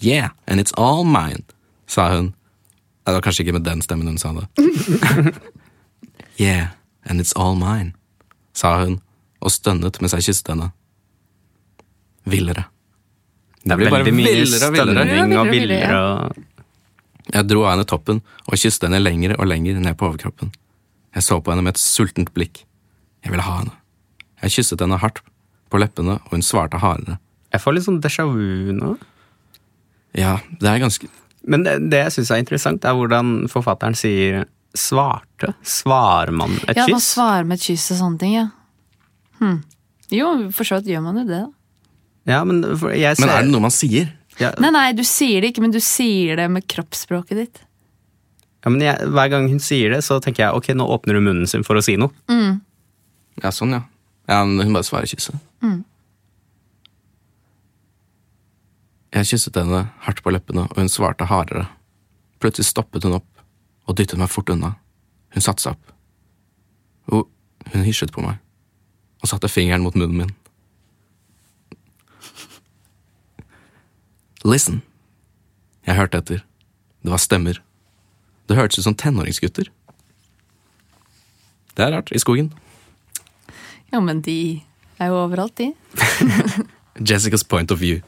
Yeah, 0.00 0.30
and 0.46 0.60
it's 0.60 0.74
all 0.76 1.04
mine, 1.04 1.44
sa 1.86 2.10
hun. 2.12 2.34
Nei, 3.04 3.12
Det 3.12 3.18
var 3.18 3.24
kanskje 3.26 3.44
ikke 3.44 3.56
med 3.58 3.66
den 3.66 3.82
stemmen 3.84 4.08
hun 4.08 4.18
sa 4.18 4.32
det. 4.32 4.46
yeah, 6.40 6.68
and 7.04 7.20
it's 7.20 7.34
all 7.36 7.54
mine, 7.54 7.92
sa 8.56 8.78
hun 8.84 9.00
og 9.44 9.52
stønnet 9.52 10.00
mens 10.00 10.14
jeg 10.16 10.24
kysset 10.30 10.54
henne. 10.54 10.70
Villere. 12.24 12.64
Det 13.64 13.76
blir 13.76 13.92
bare 13.92 14.08
villere 14.08 14.68
og 14.68 14.72
villere. 14.72 15.04
stønning 15.04 15.38
og 15.38 15.50
villere, 15.52 16.32
Jeg 17.32 17.48
dro 17.48 17.62
av 17.64 17.72
henne 17.74 17.84
toppen 17.88 18.20
og 18.44 18.56
kysste 18.60 18.88
henne 18.88 19.00
lenger 19.00 19.36
og 19.38 19.46
lenger 19.48 19.80
ned 19.80 19.96
på 19.96 20.08
overkroppen. 20.08 20.52
Jeg 21.14 21.22
så 21.24 21.40
på 21.40 21.52
henne 21.52 21.64
med 21.64 21.76
et 21.76 21.80
sultent 21.80 22.32
blikk. 22.34 22.64
Jeg 23.24 23.32
ville 23.32 23.44
ha 23.44 23.58
henne. 23.60 23.72
Jeg 24.42 24.58
kysset 24.58 24.80
henne 24.80 24.98
hardt 25.00 25.20
på 25.72 25.80
leppene, 25.80 26.18
og 26.20 26.30
hun 26.36 26.44
svarte 26.44 26.80
hardere. 26.80 27.18
Jeg 27.52 27.62
får 27.62 27.76
litt 27.76 27.86
sånn 27.86 28.00
déjà 28.04 28.26
vu 28.28 28.72
nå. 28.76 28.96
Ja, 30.14 30.38
det 30.60 30.68
er 30.68 30.82
ganske 30.82 31.08
Men 31.46 31.64
det, 31.66 31.78
det 31.92 32.02
jeg 32.06 32.16
syns 32.18 32.32
er 32.32 32.42
interessant, 32.42 32.84
er 32.84 32.96
hvordan 32.96 33.34
forfatteren 33.52 33.96
sier 33.98 34.44
svarte. 34.74 35.52
Svarer 35.62 36.32
man 36.34 36.56
et 36.64 36.72
kyss? 36.72 36.78
Ja, 36.78 36.86
man 36.88 37.00
kyss? 37.00 37.10
svarer 37.14 37.48
med 37.48 37.60
et 37.60 37.66
kyss 37.68 37.90
og 37.94 38.00
sånne 38.00 38.22
ting, 38.22 38.34
ja. 38.38 38.46
Hm. 39.40 39.60
Jo, 40.14 40.32
for 40.54 40.68
så 40.68 40.80
vidt 40.80 40.92
gjør 40.94 41.04
man 41.04 41.20
jo 41.20 41.26
det, 41.28 41.42
da. 41.44 42.34
Ja, 42.34 42.40
men 42.48 42.62
for 42.80 42.94
jeg 42.96 43.18
ser 43.18 43.26
Men 43.26 43.34
er 43.34 43.44
det 43.44 43.52
noe 43.52 43.66
man 43.66 43.74
sier? 43.74 44.10
ja, 44.40 44.50
Nei, 44.58 44.72
nei, 44.74 44.88
du 44.96 45.04
sier 45.06 45.44
det 45.44 45.52
ikke, 45.52 45.62
men 45.66 45.74
du 45.74 45.80
sier 45.84 46.40
det 46.40 46.48
med 46.50 46.66
kroppsspråket 46.70 47.38
ditt. 47.38 47.60
ja, 48.64 48.70
men 48.70 48.80
jeg, 48.82 49.10
Hver 49.12 49.32
gang 49.32 49.48
hun 49.52 49.60
sier 49.62 49.92
det, 49.92 50.02
så 50.06 50.18
tenker 50.24 50.46
jeg 50.46 50.58
ok, 50.58 50.72
nå 50.74 50.86
åpner 50.96 51.20
hun 51.20 51.28
munnen 51.28 51.50
sin 51.50 51.66
for 51.66 51.76
å 51.76 51.84
si 51.84 51.98
noe. 52.00 52.14
Ja, 53.42 53.50
sånn, 53.52 53.76
ja. 53.76 53.82
ja 54.30 54.40
men 54.46 54.64
hun 54.64 54.76
bare 54.76 54.86
svarer 54.86 55.10
kysset. 55.10 55.36
Jeg 59.14 59.28
kysset 59.30 59.54
henne 59.60 59.84
hardt 60.02 60.24
på 60.24 60.32
leppene, 60.34 60.66
og 60.66 60.78
hun 60.80 60.90
svarte 60.90 61.28
hardere. 61.30 61.68
Plutselig 62.42 62.66
stoppet 62.66 63.04
hun 63.06 63.20
opp 63.20 63.28
og 63.86 63.98
dyttet 63.98 64.18
meg 64.18 64.32
fort 64.32 64.50
unna. 64.50 64.72
Hun 65.34 65.44
satte 65.44 65.62
seg 65.62 65.76
opp. 65.76 65.92
Og 67.14 67.28
hun 67.70 67.86
hysjet 67.86 68.14
på 68.14 68.24
meg 68.24 68.40
og 69.24 69.30
satte 69.30 69.48
fingeren 69.48 69.84
mot 69.84 69.94
munnen 69.96 70.18
min. 70.18 70.32
Listen. 74.44 74.82
Jeg 75.86 75.96
hørte 75.96 76.20
etter. 76.20 76.42
Det 77.04 77.12
var 77.12 77.22
stemmer. 77.22 77.60
Det 78.48 78.58
hørtes 78.58 78.82
ut 78.82 78.88
som 78.88 78.96
tenåringsgutter. 78.98 79.70
Det 81.74 81.86
er 81.86 81.94
rart, 81.94 82.12
i 82.12 82.20
skogen. 82.20 82.52
Ja, 83.92 84.02
men 84.04 84.20
de 84.26 84.60
er 85.00 85.08
jo 85.08 85.22
overalt, 85.22 85.56
de. 85.56 85.72
Jessicas 87.08 87.44
point 87.44 87.72
of 87.72 87.80
view. 87.80 88.02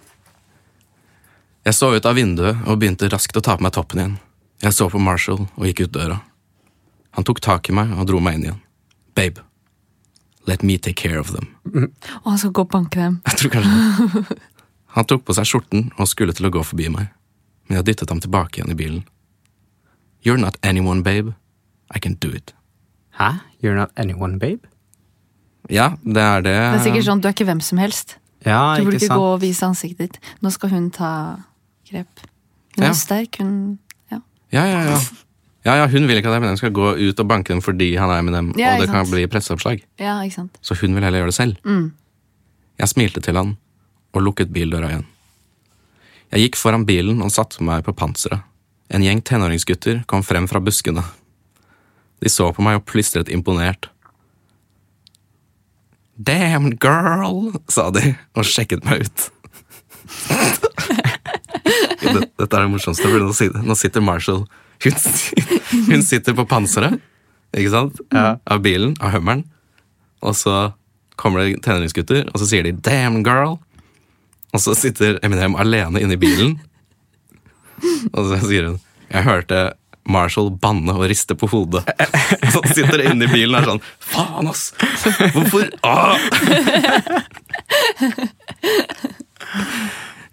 Jeg 1.67 1.75
så 1.75 1.89
ut 1.97 2.07
av 2.07 2.15
vinduet 2.15 2.61
og 2.71 2.79
begynte 2.79 3.09
raskt 3.11 3.37
å 3.39 3.43
ta 3.43 3.57
på 3.59 3.65
meg 3.67 3.75
toppen 3.75 3.99
igjen. 4.03 4.15
Jeg 4.63 4.75
så 4.77 4.87
på 4.93 5.01
Marshall 5.03 5.43
og 5.49 5.65
gikk 5.67 5.83
ut 5.87 5.95
døra. 5.97 6.21
Han 7.19 7.27
tok 7.27 7.41
tak 7.43 7.69
i 7.71 7.75
meg 7.75 7.91
og 7.97 8.07
dro 8.09 8.21
meg 8.23 8.39
inn 8.39 8.45
igjen. 8.47 8.61
Babe, 9.19 9.43
let 10.47 10.63
me 10.63 10.77
take 10.79 10.95
care 11.01 11.19
of 11.19 11.33
them. 11.33 11.49
Og 12.23 12.29
han 12.29 12.39
skal 12.39 12.53
gå 12.55 12.67
og 12.67 12.71
banke 12.71 13.01
dem. 13.01 13.17
Jeg 13.27 13.41
tror 13.41 13.55
kanskje 13.57 14.21
det. 14.29 14.37
Han 14.97 15.05
tok 15.09 15.25
på 15.29 15.35
seg 15.37 15.45
skjorten 15.49 15.91
og 16.01 16.09
skulle 16.09 16.33
til 16.33 16.47
å 16.49 16.51
gå 16.55 16.63
forbi 16.65 16.87
meg, 16.89 17.11
men 17.69 17.77
jeg 17.77 17.85
dyttet 17.85 18.09
ham 18.09 18.21
tilbake 18.25 18.57
igjen 18.63 18.71
i 18.73 18.77
bilen. 18.79 19.03
You're 20.25 20.41
not 20.41 20.57
anyone, 20.65 21.03
babe. 21.05 21.35
I 21.93 22.01
can 22.01 22.15
do 22.17 22.31
it. 22.33 22.55
Hæ? 23.19 23.43
You're 23.61 23.77
not 23.77 23.93
anyone, 24.01 24.39
babe? 24.41 24.65
Ja, 25.69 25.91
det 26.01 26.23
er 26.23 26.41
det. 26.47 26.55
Det 26.57 26.79
er 26.79 26.85
sikkert 26.87 27.09
sånn, 27.11 27.21
du 27.21 27.29
er 27.29 27.37
ikke 27.37 27.45
hvem 27.51 27.61
som 27.61 27.83
helst. 27.83 28.17
Ja, 28.47 28.79
Du 28.79 28.87
burde 28.87 28.97
ikke 28.97 29.03
ikke 29.05 29.11
sant? 29.13 29.21
gå 29.21 29.29
og 29.35 29.43
vise 29.45 29.69
ansiktet 29.69 30.01
ditt. 30.07 30.33
Nå 30.41 30.55
skal 30.55 30.73
hun 30.73 30.89
ta 30.97 31.13
grep. 31.91 32.21
Hun 32.77 32.85
Ja. 32.85 32.91
er 32.91 32.95
sterk, 32.95 33.39
hun 33.39 33.79
Ja. 34.11 34.19
Ja, 34.53 34.65
ja, 34.67 34.81
ja. 34.91 34.99
Ja, 35.67 35.75
ja, 35.81 35.87
Hun 35.89 36.07
vil 36.07 36.17
ikke 36.21 36.29
at 36.31 36.37
Eminem 36.39 36.57
skal 36.57 36.71
gå 36.71 36.93
ut 36.95 37.19
og 37.21 37.27
banke 37.29 37.49
dem 37.49 37.61
fordi 37.61 37.97
han 37.99 38.09
er 38.11 38.21
Eminem, 38.21 38.53
Ja, 38.57 38.75
og 38.75 38.81
det 38.81 38.87
kan 38.89 39.05
sant. 39.05 39.11
bli 39.11 39.27
presseoppslag. 39.27 39.83
ja, 39.99 40.21
ikke 40.23 40.35
sant. 40.35 40.59
Så 40.63 40.75
hun 40.81 40.95
vil 40.95 41.03
heller 41.03 41.19
gjøre 41.25 41.33
det 41.33 41.35
selv. 41.35 41.57
Mm. 41.65 41.93
Jeg 42.79 42.89
smilte 42.89 43.21
til 43.23 43.35
han 43.37 43.57
og 44.15 44.23
lukket 44.23 44.53
bildøra 44.53 44.89
igjen. 44.91 45.07
Jeg 46.33 46.41
gikk 46.51 46.57
foran 46.57 46.85
bilen 46.87 47.21
og 47.23 47.31
satte 47.31 47.61
meg 47.63 47.83
på 47.85 47.93
panseret. 47.95 48.43
En 48.91 49.03
gjeng 49.03 49.21
tenåringsgutter 49.23 50.05
kom 50.07 50.23
frem 50.23 50.47
fra 50.49 50.61
buskene. 50.61 51.03
De 52.23 52.29
så 52.29 52.53
på 52.55 52.63
meg 52.63 52.77
og 52.77 52.85
plystret 52.87 53.29
imponert. 53.29 53.89
Damn 56.23 56.71
girl, 56.81 57.53
sa 57.69 57.91
de 57.91 58.17
og 58.37 58.45
sjekket 58.45 58.85
meg 58.85 59.01
ut. 59.05 59.31
Det, 62.07 62.23
dette 62.39 62.57
er 62.57 62.65
det 62.65 62.71
morsomste, 62.73 63.09
for 63.11 63.23
nå 63.23 63.35
sitter, 63.37 63.67
nå 63.67 63.77
sitter 63.79 64.05
Marshall 64.05 64.45
hun, 64.85 64.97
hun 65.89 66.03
sitter 66.05 66.37
på 66.37 66.45
panseret, 66.49 67.01
ikke 67.57 67.73
sant, 67.73 68.01
av 68.13 68.61
bilen, 68.65 68.93
av 69.01 69.15
hummeren, 69.17 69.47
og 70.21 70.37
så 70.37 70.57
kommer 71.17 71.43
det 71.43 71.63
tenåringsgutter, 71.65 72.29
og 72.33 72.43
så 72.43 72.49
sier 72.51 72.67
de 72.67 72.75
'damn 72.77 73.23
girl', 73.25 73.57
og 74.53 74.61
så 74.61 74.75
sitter 74.77 75.19
Eminem 75.25 75.57
alene 75.57 76.03
inne 76.03 76.17
i 76.17 76.21
bilen, 76.21 76.59
og 78.13 78.21
så 78.29 78.41
sier 78.45 78.69
hun 78.69 78.81
'jeg 79.11 79.25
hørte 79.25 79.73
Marshall 80.07 80.51
banne 80.51 80.93
og 80.93 81.09
riste 81.11 81.35
på 81.35 81.49
hodet'. 81.51 81.83
Så 82.53 82.61
sitter 82.75 82.99
det 82.99 83.11
inne 83.11 83.25
i 83.25 83.33
bilen 83.33 83.55
og 83.55 83.61
er 83.63 83.67
sånn 83.73 83.83
'faen, 83.99 84.49
ass! 84.49 84.73
Hvorfor?' 85.35 85.73
Ah! 85.83 86.19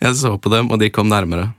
Jeg 0.03 0.15
så 0.19 0.37
på 0.37 0.51
dem, 0.51 0.71
og 0.71 0.79
de 0.81 0.89
kom 0.91 1.07
nærmere. 1.07 1.53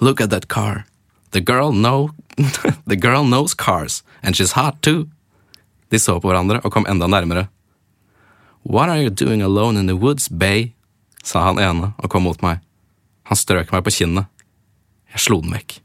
Look 0.00 0.20
at 0.20 0.30
that 0.30 0.48
car. 0.48 0.84
The 1.30 1.40
girl, 1.40 1.72
know, 1.72 2.10
the 2.86 2.96
girl 2.96 3.24
knows 3.24 3.54
cars, 3.54 4.02
and 4.22 4.36
she's 4.36 4.52
hot 4.52 4.82
too. 4.82 5.08
De 5.90 5.98
så 5.98 6.20
på 6.20 6.28
hverandre 6.28 6.60
og 6.64 6.72
kom 6.72 6.86
enda 6.86 7.06
nærmere. 7.06 7.48
What 8.62 8.88
are 8.88 8.98
you 9.02 9.10
doing 9.10 9.42
alone 9.42 9.76
in 9.78 9.86
the 9.86 9.96
woods, 9.96 10.28
Bay? 10.28 10.72
sa 11.22 11.42
han 11.46 11.58
ene 11.58 11.92
og 11.98 12.10
kom 12.10 12.22
mot 12.26 12.42
meg. 12.42 12.60
Han 13.26 13.38
strøk 13.38 13.72
meg 13.74 13.84
på 13.86 13.92
kinnet. 13.94 14.26
Jeg 15.10 15.22
slo 15.24 15.40
den 15.42 15.54
vekk. 15.54 15.80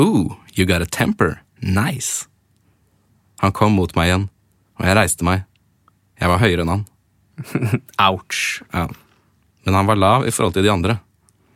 Ooh, 0.00 0.36
you 0.56 0.66
got 0.66 0.82
a 0.82 0.86
temper. 0.86 1.42
Nice. 1.60 2.26
Han 3.40 3.52
kom 3.52 3.76
mot 3.76 3.92
meg 3.96 4.08
igjen, 4.08 4.28
og 4.80 4.86
jeg 4.88 4.96
reiste 4.96 5.26
meg. 5.26 5.44
Jeg 6.20 6.30
var 6.30 6.40
høyere 6.40 6.64
enn 6.64 6.72
han. 6.72 6.84
Ouch. 8.08 8.62
Ja. 8.72 8.86
Men 9.64 9.76
han 9.78 9.88
var 9.88 10.00
lav 10.00 10.26
i 10.28 10.32
forhold 10.32 10.56
til 10.56 10.64
de 10.64 10.72
andre. 10.72 10.98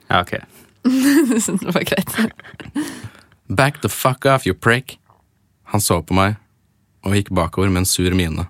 Ja, 0.08 0.20
ok. 0.22 0.36
Så 1.44 1.56
det 1.58 1.74
var 1.74 1.84
greit. 1.88 2.14
Back 3.48 3.80
the 3.82 3.88
fuck 3.88 4.26
off, 4.26 4.46
you 4.46 4.54
prick. 4.54 4.98
Han 5.72 5.80
så 5.84 6.00
på 6.02 6.16
meg 6.16 6.36
og 7.06 7.14
gikk 7.16 7.30
bakover 7.32 7.70
med 7.72 7.84
en 7.84 7.88
sur 7.88 8.12
mine. 8.16 8.44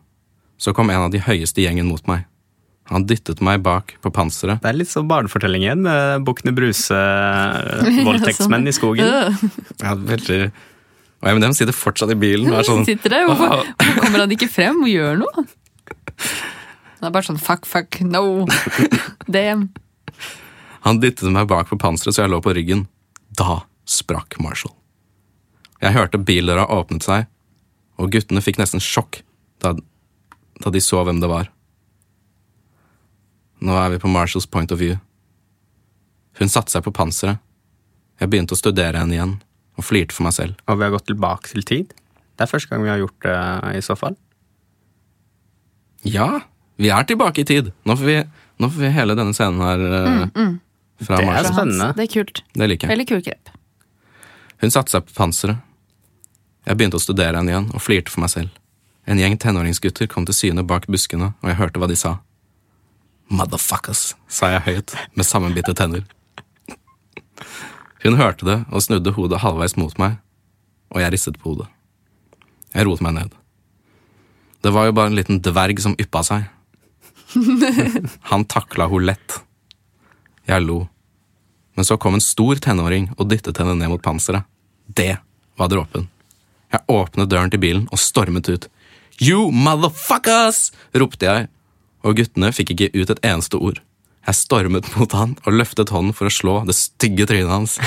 Så 0.59 0.73
kom 0.75 0.91
en 0.91 1.07
av 1.07 1.13
de 1.13 1.21
høyeste 1.23 1.63
gjengen 1.63 1.87
mot 1.91 2.03
meg. 2.11 2.25
Han 2.89 3.05
dyttet 3.07 3.43
meg 3.45 3.61
bak 3.63 3.93
på 4.03 4.11
panseret. 4.15 4.63
Det 4.63 4.71
er 4.71 4.79
litt 4.79 4.91
sånn 4.91 5.09
barnefortelling 5.11 5.67
igjen, 5.67 5.85
med 5.85 6.25
Bukkene 6.27 6.55
Bruse, 6.57 6.97
voldtektsmenn 8.09 8.67
i 8.71 8.75
skogen. 8.75 9.37
Ja, 9.83 9.95
veldig... 9.95 10.49
Og 11.19 11.27
Eminem 11.33 11.55
sitter 11.57 11.75
fortsatt 11.75 12.13
i 12.15 12.17
bilen 12.19 12.47
og 12.53 12.61
er 12.61 12.67
sånn 12.69 12.85
Sitter 12.87 13.11
der, 13.11 13.25
hvorfor, 13.27 13.65
hvorfor 13.75 14.05
kommer 14.05 14.23
han 14.23 14.35
ikke 14.37 14.47
frem 14.47 14.85
og 14.85 14.91
gjør 14.93 15.17
noe? 15.25 15.43
Han 17.01 17.09
er 17.09 17.15
bare 17.15 17.27
sånn 17.27 17.41
fuck, 17.43 17.67
fuck, 17.67 17.99
no. 18.07 18.47
Damn. 19.35 19.67
Han 20.88 21.02
dyttet 21.02 21.28
meg 21.28 21.50
bak 21.50 21.68
på 21.68 21.76
panseret 21.76 22.16
så 22.16 22.25
jeg 22.25 22.33
lå 22.33 22.40
på 22.40 22.54
ryggen. 22.57 22.87
Da 23.37 23.61
sprakk 23.88 24.38
Marshall. 24.40 24.73
Jeg 25.83 25.92
hørte 25.95 26.18
bildøra 26.18 26.64
åpnet 26.73 27.04
seg, 27.04 27.26
og 28.00 28.09
guttene 28.14 28.40
fikk 28.42 28.57
nesten 28.59 28.80
sjokk 28.83 29.21
da, 29.62 29.75
da 30.64 30.73
de 30.73 30.80
så 30.83 31.02
hvem 31.04 31.21
det 31.21 31.28
var. 31.28 31.50
Nå 33.61 33.75
er 33.76 33.92
vi 33.92 34.00
på 34.00 34.09
Marshalls 34.11 34.49
point 34.49 34.73
of 34.73 34.80
view. 34.80 34.97
Hun 36.40 36.49
satte 36.49 36.73
seg 36.73 36.87
på 36.87 36.95
panseret. 36.95 37.42
Jeg 38.18 38.33
begynte 38.33 38.57
å 38.57 38.59
studere 38.59 39.02
henne 39.02 39.14
igjen, 39.14 39.35
og 39.78 39.87
flirte 39.87 40.16
for 40.16 40.26
meg 40.26 40.35
selv. 40.38 40.57
Og 40.66 40.78
vi 40.78 40.87
har 40.87 40.95
gått 40.95 41.09
tilbake 41.11 41.52
til 41.52 41.66
tid. 41.68 41.92
Det 42.38 42.47
er 42.47 42.50
første 42.50 42.73
gang 42.73 42.87
vi 42.87 42.90
har 42.90 43.02
gjort 43.02 43.26
det, 43.26 43.37
i 43.76 43.83
så 43.85 43.99
fall. 43.99 44.16
Ja, 46.07 46.47
vi 46.80 46.90
er 46.95 47.07
tilbake 47.07 47.45
i 47.45 47.47
tid! 47.47 47.75
Nå 47.85 47.99
får 47.99 48.09
vi, 48.09 48.16
nå 48.62 48.71
får 48.73 48.87
vi 48.87 48.95
hele 48.95 49.18
denne 49.18 49.37
scenen 49.37 49.62
her 49.62 49.85
eh, 50.00 50.57
fra 51.02 51.17
Det 51.17 51.25
er 51.25 51.31
Marshall. 51.31 51.52
spennende. 51.55 51.88
Det 51.97 52.05
er 52.09 52.12
kult. 52.12 52.43
Det 52.55 52.69
liker 52.69 52.87
jeg. 52.88 52.93
Veldig 52.97 53.09
kult 53.09 53.25
grep. 53.28 53.50
Hun 54.62 54.71
satte 54.75 54.90
seg 54.90 55.05
på 55.07 55.14
panseret. 55.14 55.59
Jeg 56.67 56.76
begynte 56.76 56.99
å 56.99 57.02
studere 57.02 57.37
henne 57.38 57.52
igjen 57.52 57.69
og 57.73 57.81
flirte 57.81 58.11
for 58.12 58.21
meg 58.25 58.31
selv. 58.33 58.50
En 59.09 59.17
gjeng 59.21 59.38
tenåringsgutter 59.40 60.09
kom 60.11 60.26
til 60.28 60.35
syne 60.37 60.64
bak 60.69 60.87
buskene, 60.90 61.31
og 61.40 61.49
jeg 61.49 61.57
hørte 61.57 61.81
hva 61.81 61.88
de 61.88 61.97
sa. 61.97 62.19
Motherfuckers, 63.31 64.14
sa 64.28 64.50
jeg 64.57 64.64
høyt, 64.67 64.95
med 65.17 65.25
sammenbitte 65.25 65.75
tenner. 65.76 66.05
Hun 68.05 68.17
hørte 68.19 68.45
det 68.47 68.59
og 68.71 68.83
snudde 68.85 69.14
hodet 69.17 69.40
halvveis 69.43 69.76
mot 69.81 69.97
meg, 70.00 70.19
og 70.93 71.00
jeg 71.02 71.12
ristet 71.14 71.38
på 71.40 71.52
hodet. 71.55 71.69
Jeg 72.75 72.87
roet 72.87 73.00
meg 73.05 73.14
ned. 73.17 73.35
Det 74.62 74.73
var 74.75 74.88
jo 74.88 74.93
bare 74.97 75.12
en 75.12 75.17
liten 75.17 75.40
dverg 75.40 75.81
som 75.81 75.97
yppa 76.00 76.23
seg. 76.26 76.49
Han 78.33 78.45
takla 78.49 78.88
hun 78.90 79.07
lett. 79.09 79.38
Jeg 80.49 80.64
lo. 80.64 80.87
Men 81.76 81.87
så 81.87 81.99
kom 82.00 82.17
en 82.17 82.25
stor 82.25 82.59
tenåring 82.64 83.11
og 83.17 83.28
dyttet 83.31 83.61
henne 83.61 83.76
ned 83.78 83.93
mot 83.93 84.02
panseret. 84.02 84.49
Det 84.88 85.19
var 85.61 85.69
dråpen. 85.71 86.09
Jeg 86.73 86.85
åpnet 86.90 87.28
døren 87.31 87.52
til 87.52 87.61
bilen 87.62 87.85
og 87.93 88.00
stormet 88.00 88.49
ut. 88.49 88.69
You 89.21 89.50
motherfuckers! 89.52 90.71
ropte 90.97 91.26
jeg, 91.28 91.49
og 92.07 92.17
guttene 92.19 92.52
fikk 92.55 92.73
ikke 92.75 92.90
ut 92.97 93.12
et 93.12 93.23
eneste 93.26 93.61
ord. 93.61 93.81
Jeg 94.28 94.37
stormet 94.37 94.88
mot 94.97 95.14
han 95.17 95.37
og 95.45 95.57
løftet 95.57 95.93
hånden 95.93 96.17
for 96.17 96.28
å 96.28 96.35
slå 96.35 96.57
det 96.69 96.76
stygge 96.76 97.26
trynet 97.28 97.52
hans. 97.52 97.78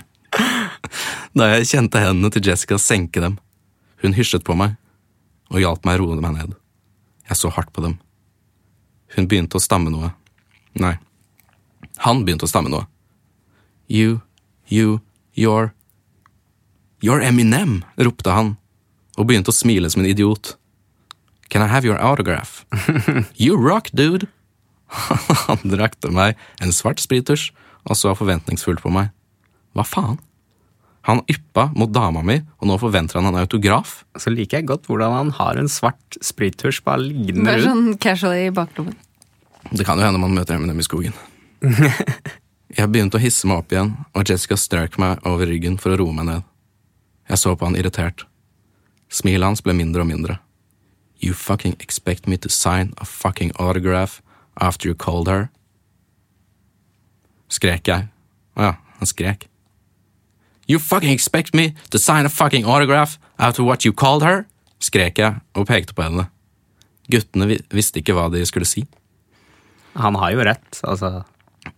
da 1.38 1.52
jeg 1.52 1.68
kjente 1.70 2.02
hendene 2.02 2.32
til 2.34 2.50
Jessica 2.50 2.78
senke 2.82 3.22
dem. 3.22 3.38
Hun 4.02 4.16
hysjet 4.16 4.46
på 4.46 4.56
meg 4.58 4.76
og 5.50 5.62
hjalp 5.62 5.86
meg 5.86 5.98
å 5.98 6.06
roe 6.06 6.22
meg 6.22 6.36
ned. 6.36 6.56
Jeg 7.30 7.38
så 7.38 7.52
hardt 7.54 7.72
på 7.74 7.84
dem. 7.84 7.98
Hun 9.16 9.28
begynte 9.30 9.58
å 9.58 9.62
stamme 9.62 9.92
noe. 9.92 10.12
Nei, 10.78 10.96
han 12.06 12.24
begynte 12.24 12.46
å 12.46 12.50
stamme 12.50 12.72
noe. 12.72 12.86
You, 13.90 14.20
you, 14.68 15.00
your 15.34 15.72
You're 17.00 17.24
Eminem, 17.24 17.78
ropte 17.96 18.32
han, 18.36 18.56
og 19.16 19.30
begynte 19.30 19.48
å 19.48 19.56
smile 19.56 19.88
som 19.88 20.02
en 20.02 20.10
idiot. 20.10 20.54
Can 21.48 21.64
I 21.64 21.70
have 21.72 21.88
your 21.88 21.96
autograph? 21.96 22.66
you 23.40 23.56
rock, 23.56 23.88
dude! 23.96 24.28
han 25.46 25.62
drakte 25.64 26.10
meg 26.12 26.36
en 26.60 26.74
svart 26.76 27.00
sprittusj 27.00 27.50
og 27.88 27.96
så 27.96 28.12
forventningsfullt 28.18 28.84
på 28.84 28.92
meg. 28.92 29.14
Hva 29.72 29.86
faen? 29.88 30.20
Han 31.08 31.22
yppa 31.32 31.70
mot 31.72 31.88
dama 31.88 32.20
mi, 32.20 32.42
og 32.60 32.68
nå 32.68 32.76
forventer 32.82 33.16
han 33.16 33.30
en 33.30 33.40
autograf? 33.40 34.02
Så 34.20 34.34
liker 34.34 34.60
jeg 34.60 34.68
godt 34.68 34.90
hvordan 34.90 35.16
han 35.16 35.32
har 35.38 35.56
en 35.56 35.72
svart 35.72 36.20
sprittusj 36.20 36.82
bare 36.84 37.06
liggende 37.06 37.48
Bare 37.48 37.64
rundt. 37.64 37.70
sånn 37.70 38.00
casually 38.02 38.50
i 38.50 38.54
baklommen. 38.54 38.98
Det 39.72 39.88
kan 39.88 39.96
jo 39.96 40.04
hende 40.04 40.20
man 40.20 40.36
møter 40.36 40.58
Eminem 40.58 40.82
i 40.82 40.84
skogen. 40.84 41.16
Jeg 42.78 42.88
begynte 42.92 43.18
å 43.18 43.22
hisse 43.22 43.48
meg 43.50 43.64
opp 43.64 43.72
igjen, 43.74 43.94
og 44.14 44.28
Jessica 44.30 44.56
strøk 44.56 44.96
meg 45.02 45.24
over 45.26 45.50
ryggen 45.50 45.76
for 45.80 45.92
å 45.92 46.00
roe 46.00 46.14
meg 46.14 46.28
ned. 46.28 46.46
Jeg 47.30 47.42
så 47.42 47.54
på 47.54 47.66
han 47.66 47.78
irritert. 47.78 48.24
Smilet 49.10 49.48
hans 49.48 49.62
ble 49.64 49.74
mindre 49.74 50.04
og 50.04 50.10
mindre. 50.10 50.38
You 51.20 51.34
fucking 51.34 51.76
expect 51.82 52.26
me 52.30 52.38
to 52.38 52.48
sign 52.48 52.94
a 52.98 53.04
fucking 53.04 53.52
autograph 53.58 54.22
after 54.56 54.88
you 54.88 54.94
called 54.94 55.28
her? 55.28 55.50
Skrek 57.50 57.90
jeg. 57.90 58.06
Å 58.56 58.70
ja, 58.70 58.74
han 59.00 59.10
skrek. 59.10 59.48
You 60.70 60.78
fucking 60.78 61.10
expect 61.10 61.52
me 61.52 61.74
to 61.90 61.98
sign 61.98 62.24
a 62.24 62.30
fucking 62.30 62.64
autograph 62.64 63.18
after 63.38 63.66
what 63.66 63.84
you 63.84 63.92
called 63.92 64.22
her? 64.22 64.46
Skrek 64.80 65.18
jeg 65.18 65.42
og 65.58 65.66
pekte 65.68 65.96
på 65.96 66.06
henne. 66.06 66.28
Guttene 67.10 67.58
visste 67.74 68.00
ikke 68.00 68.14
hva 68.14 68.28
de 68.30 68.44
skulle 68.46 68.68
si. 68.68 68.86
Han 69.98 70.14
har 70.22 70.32
jo 70.32 70.46
rett, 70.46 70.80
altså. 70.86 71.24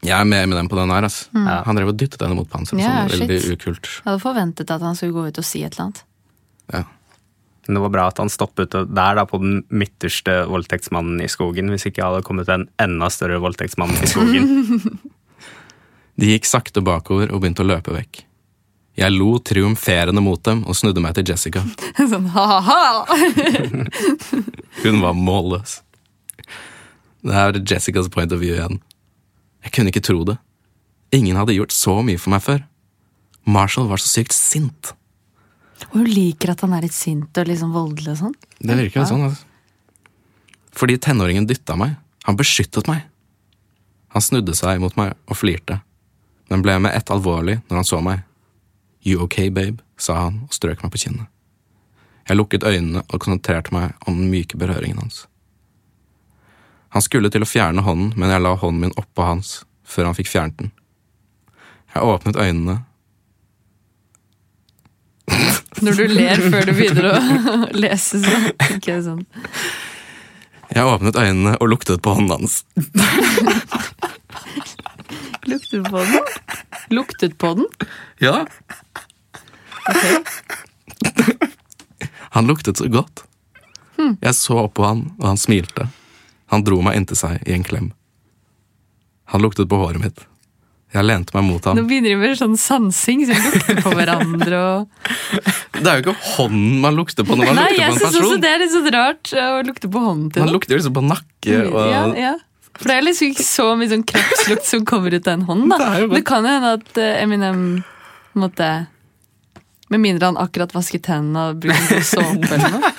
Jeg 0.02 0.14
er 0.14 0.26
med 0.28 0.48
med 0.50 0.58
dem 0.58 0.70
på 0.70 0.78
den 0.78 0.90
her, 0.94 1.06
ass. 1.08 1.24
Han 1.34 1.78
drev 1.78 1.90
og 1.92 1.98
dyttet 1.98 2.22
henne 2.22 2.38
mot 2.38 2.48
panseret. 2.50 2.82
Ja, 2.82 3.04
sånn 3.10 3.26
veldig 3.26 3.54
ukult. 3.56 3.88
Jeg 3.98 4.08
hadde 4.08 4.22
forventet 4.22 4.70
at 4.70 4.82
han 4.84 4.98
skulle 4.98 5.16
gå 5.16 5.30
ut 5.30 5.40
og 5.42 5.46
si 5.46 5.62
et 5.66 5.74
eller 5.74 5.88
annet. 5.88 6.04
Ja. 6.72 6.84
Men 7.66 7.78
det 7.78 7.82
var 7.84 7.92
bra 7.94 8.06
at 8.10 8.18
han 8.18 8.30
stoppet 8.32 8.74
der, 8.74 9.14
da, 9.18 9.24
på 9.28 9.38
den 9.42 9.60
midterste 9.70 10.42
voldtektsmannen 10.50 11.22
i 11.22 11.30
skogen. 11.30 11.70
Hvis 11.70 11.86
ikke 11.90 12.02
hadde 12.02 12.24
kommet 12.26 12.50
en 12.50 12.66
enda 12.82 13.10
større 13.12 13.38
voldtektsmann 13.42 13.94
i 14.02 14.10
skogen. 14.10 14.50
De 16.20 16.34
gikk 16.34 16.46
sakte 16.46 16.82
bakover 16.84 17.30
og 17.32 17.40
begynte 17.42 17.64
å 17.64 17.70
løpe 17.70 17.94
vekk. 17.94 18.24
Jeg 18.98 19.14
lo 19.14 19.38
triumferende 19.40 20.20
mot 20.20 20.42
dem 20.44 20.66
og 20.68 20.76
snudde 20.76 21.00
meg 21.00 21.14
til 21.16 21.30
Jessica. 21.32 21.62
sånn 22.12 22.28
ha-ha! 22.34 23.06
Hun 24.82 25.00
var 25.00 25.16
målløs. 25.16 25.78
Det 27.22 27.38
er 27.38 27.60
Jessicas 27.62 28.10
point 28.12 28.34
of 28.34 28.42
view 28.42 28.58
igjen. 28.58 28.82
Jeg 29.62 29.74
kunne 29.74 29.92
ikke 29.92 30.04
tro 30.04 30.24
det. 30.26 30.36
Ingen 31.14 31.38
hadde 31.38 31.56
gjort 31.56 31.74
så 31.74 31.98
mye 32.04 32.20
for 32.20 32.34
meg 32.34 32.42
før. 32.44 32.64
Marshall 33.44 33.88
var 33.90 34.00
så 34.02 34.08
sykt 34.08 34.34
sint. 34.36 34.92
Og 35.90 36.02
hun 36.02 36.10
liker 36.10 36.52
at 36.52 36.62
han 36.64 36.74
er 36.76 36.86
litt 36.86 36.96
sint 36.96 37.38
og 37.38 37.48
liksom 37.48 37.72
voldelig 37.74 38.14
og 38.14 38.20
sånn. 38.20 38.36
Det 38.58 38.78
virker 38.78 39.02
jo 39.02 39.08
sånn, 39.10 39.24
altså. 39.28 39.48
Fordi 40.72 40.96
tenåringen 41.02 41.46
dytta 41.48 41.76
meg. 41.76 41.98
Han 42.24 42.38
beskyttet 42.38 42.88
meg. 42.88 43.02
Han 44.14 44.24
snudde 44.24 44.54
seg 44.56 44.80
mot 44.80 44.94
meg 44.96 45.14
og 45.26 45.38
flirte, 45.40 45.80
men 46.52 46.62
ble 46.64 46.76
med 46.84 46.94
ett 46.96 47.10
alvorlig 47.12 47.58
når 47.68 47.80
han 47.80 47.88
så 47.88 48.00
meg. 48.04 48.22
You 49.02 49.24
okay, 49.24 49.50
babe? 49.50 49.82
sa 50.02 50.18
han 50.24 50.42
og 50.46 50.54
strøk 50.54 50.82
meg 50.82 50.92
på 50.94 51.00
kinnet. 51.04 51.28
Jeg 52.28 52.38
lukket 52.38 52.66
øynene 52.66 53.02
og 53.08 53.20
konsentrerte 53.22 53.74
meg 53.74 53.94
om 54.06 54.18
den 54.18 54.30
myke 54.30 54.58
berøringen 54.58 54.98
hans. 55.02 55.24
Han 56.92 57.02
skulle 57.04 57.30
til 57.32 57.44
å 57.44 57.48
fjerne 57.48 57.84
hånden, 57.86 58.12
men 58.20 58.32
jeg 58.32 58.42
la 58.44 58.54
hånden 58.60 58.86
min 58.86 58.96
oppå 59.00 59.24
hans 59.24 59.62
før 59.88 60.10
han 60.10 60.16
fikk 60.16 60.28
fjernet 60.32 60.58
den. 60.60 60.72
Jeg 61.92 62.08
åpnet 62.08 62.38
øynene 62.40 62.78
Når 65.82 65.96
du 65.98 66.02
ler 66.08 66.40
før 66.52 66.68
du 66.68 66.72
begynner 66.76 67.08
å 67.10 67.16
lese, 67.82 68.20
så 68.22 68.36
jeg 68.86 69.04
sånn. 69.04 69.24
Jeg 70.72 70.88
åpnet 70.88 71.18
øynene 71.20 71.56
og 71.60 71.68
luktet 71.72 72.00
på 72.04 72.14
hånden 72.16 72.38
hans. 72.38 72.62
Luktet 75.48 75.88
på 75.88 76.04
den? 76.06 76.30
Luktet 76.92 77.36
på 77.40 77.54
den? 77.58 77.66
Ja, 78.22 78.44
Han 82.32 82.46
luktet 82.48 82.78
så 82.80 82.88
godt. 82.88 83.24
Jeg 83.98 84.34
så 84.38 84.62
opp 84.64 84.78
på 84.78 84.86
han, 84.86 85.02
og 85.18 85.26
han 85.32 85.40
smilte. 85.40 85.88
Han 86.52 86.62
dro 86.66 86.82
meg 86.84 86.98
inntil 87.00 87.16
seg 87.18 87.42
i 87.48 87.54
en 87.56 87.64
klem. 87.66 87.90
Han 89.32 89.40
luktet 89.42 89.68
på 89.70 89.78
håret 89.80 90.02
mitt. 90.02 90.26
Jeg 90.92 91.06
lente 91.08 91.32
meg 91.32 91.46
mot 91.48 91.64
ham. 91.64 91.78
Nå 91.78 91.86
begynner 91.88 92.12
de 92.12 92.16
med 92.20 92.36
sånn 92.36 92.56
sansing, 92.60 93.22
så 93.24 93.32
vi 93.32 93.46
lukter 93.48 93.78
på 93.80 93.92
hverandre 93.96 94.58
og 94.60 95.06
Det 95.72 95.86
er 95.88 95.94
jo 95.96 96.02
ikke 96.04 96.14
hånden 96.34 96.82
man 96.84 96.98
lukter 96.98 97.24
på 97.24 97.32
når 97.38 97.48
man 97.48 97.56
Nei, 97.62 97.68
lukter 97.70 97.86
på 97.86 97.94
en 97.94 97.96
person. 97.96 98.02
Nei, 98.04 98.10
jeg 98.12 98.12
synes 98.12 98.26
også 98.26 98.40
det 98.42 98.50
er 98.50 98.60
litt 98.60 98.74
sånn 98.74 98.90
rart 98.92 99.32
å 99.40 99.62
lukte 99.70 99.88
på 99.94 100.02
hånden 100.04 100.26
til 100.34 100.42
Man 100.44 100.50
noen. 100.50 100.56
lukter 100.58 100.74
jo 100.76 100.80
liksom 100.82 100.96
på 100.98 101.04
nakke 101.08 101.56
og 101.70 101.78
Ja, 101.94 102.02
ja. 102.26 102.34
For 102.76 102.88
det 102.92 102.98
er 102.98 103.06
liksom 103.08 103.32
ikke 103.32 103.44
så 103.48 103.66
mye 103.80 103.88
sånn 103.94 104.04
kroppslukt 104.12 104.68
som 104.68 104.84
kommer 104.88 105.16
ut 105.16 105.26
av 105.28 105.32
en 105.38 105.46
hånd. 105.48 105.64
da. 105.72 105.78
Det 105.78 105.88
bare- 105.88 106.14
Det 106.18 106.24
kan 106.28 106.44
jo 106.44 106.52
hende 106.58 106.72
at 106.76 106.98
eh, 107.00 107.22
Eminem 107.24 107.64
måtte 108.36 108.68
Med 109.92 110.00
mindre 110.00 110.24
han 110.28 110.36
akkurat 110.40 110.72
vasket 110.76 111.02
tennene 111.08 111.50
og 111.52 111.60
brukte 111.64 111.98
såpe 112.04 112.52
eller 112.52 112.78
noe. 112.78 112.92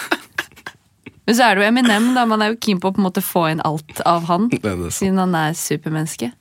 Men 1.25 1.35
så 1.37 1.45
er 1.45 1.55
det 1.55 1.63
jo 1.63 1.67
Eminem, 1.69 2.09
da. 2.17 2.25
Man 2.27 2.41
er 2.43 2.51
jo 2.53 2.59
keen 2.59 2.79
på 2.83 2.89
å 2.91 2.95
på 2.95 2.99
en 2.99 3.07
måte 3.07 3.23
få 3.23 3.45
inn 3.53 3.61
alt 3.63 4.01
av 4.09 4.25
han. 4.27 4.49
Siden 4.91 5.21
han 5.21 5.35
er 5.39 5.53
supermenneske. 5.55 6.33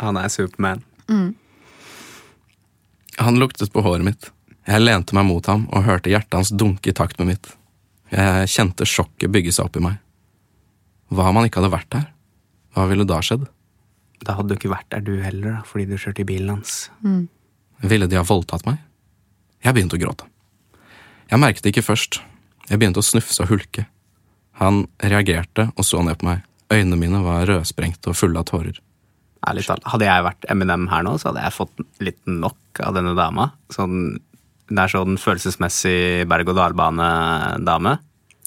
Han 0.00 0.16
er 0.20 0.30
Superman. 0.32 0.80
Han 3.20 3.38
luktet 3.42 3.72
på 3.74 3.82
håret 3.84 4.06
mitt. 4.06 4.30
Jeg 4.64 4.80
lente 4.80 5.14
meg 5.16 5.26
mot 5.28 5.46
ham 5.50 5.66
og 5.74 5.84
hørte 5.84 6.10
hjertet 6.12 6.38
hans 6.38 6.52
dunke 6.54 6.92
i 6.92 6.96
takt 6.96 7.18
med 7.20 7.34
mitt. 7.34 7.50
Jeg 8.12 8.48
kjente 8.52 8.86
sjokket 8.88 9.32
bygge 9.34 9.52
seg 9.52 9.68
opp 9.68 9.76
i 9.76 9.84
meg. 9.84 9.98
Hva 11.12 11.28
om 11.28 11.40
han 11.40 11.48
ikke 11.48 11.60
hadde 11.60 11.74
vært 11.74 11.90
der? 11.92 12.06
Hva 12.72 12.86
ville 12.88 13.04
da 13.08 13.18
skjedd? 13.24 13.44
Da 14.22 14.36
hadde 14.38 14.54
du 14.54 14.56
ikke 14.56 14.72
vært 14.72 14.88
der 14.94 15.02
du 15.04 15.16
heller, 15.20 15.58
da, 15.58 15.62
fordi 15.66 15.88
du 15.90 15.96
kjørte 15.98 16.22
i 16.22 16.28
bilen 16.28 16.54
hans. 16.54 16.86
Ville 17.82 18.06
de 18.08 18.16
ha 18.16 18.24
voldtatt 18.24 18.64
meg? 18.68 18.78
Jeg 19.66 19.74
begynte 19.76 19.98
å 19.98 20.00
gråte. 20.00 20.28
Jeg 21.28 21.40
merket 21.42 21.64
det 21.66 21.72
ikke 21.74 21.84
først. 21.90 22.20
Jeg 22.70 22.78
begynte 22.80 23.02
å 23.02 23.06
snufse 23.06 23.42
og 23.44 23.50
hulke. 23.52 23.84
Han 24.62 24.84
reagerte 25.02 25.68
og 25.74 25.86
så 25.86 26.02
ned 26.06 26.20
på 26.20 26.28
meg. 26.30 26.42
Øynene 26.72 26.98
mine 27.00 27.20
var 27.24 27.46
rødsprengte 27.50 28.12
og 28.12 28.16
fulle 28.18 28.40
av 28.40 28.48
tårer. 28.48 28.78
Ærlig 29.42 29.64
talt, 29.66 29.82
Hadde 29.90 30.06
jeg 30.06 30.24
vært 30.24 30.46
Eminem 30.52 30.86
her 30.92 31.02
nå, 31.02 31.16
så 31.18 31.30
hadde 31.30 31.42
jeg 31.42 31.56
fått 31.56 31.82
litt 32.04 32.20
nok 32.30 32.82
av 32.86 32.94
denne 32.94 33.16
dama. 33.18 33.48
Sånn, 33.74 34.20
det 34.70 34.84
er 34.84 34.92
sånn 34.92 35.18
følelsesmessig 35.20 36.28
berg-og-dal-bane-dame. 36.30 37.96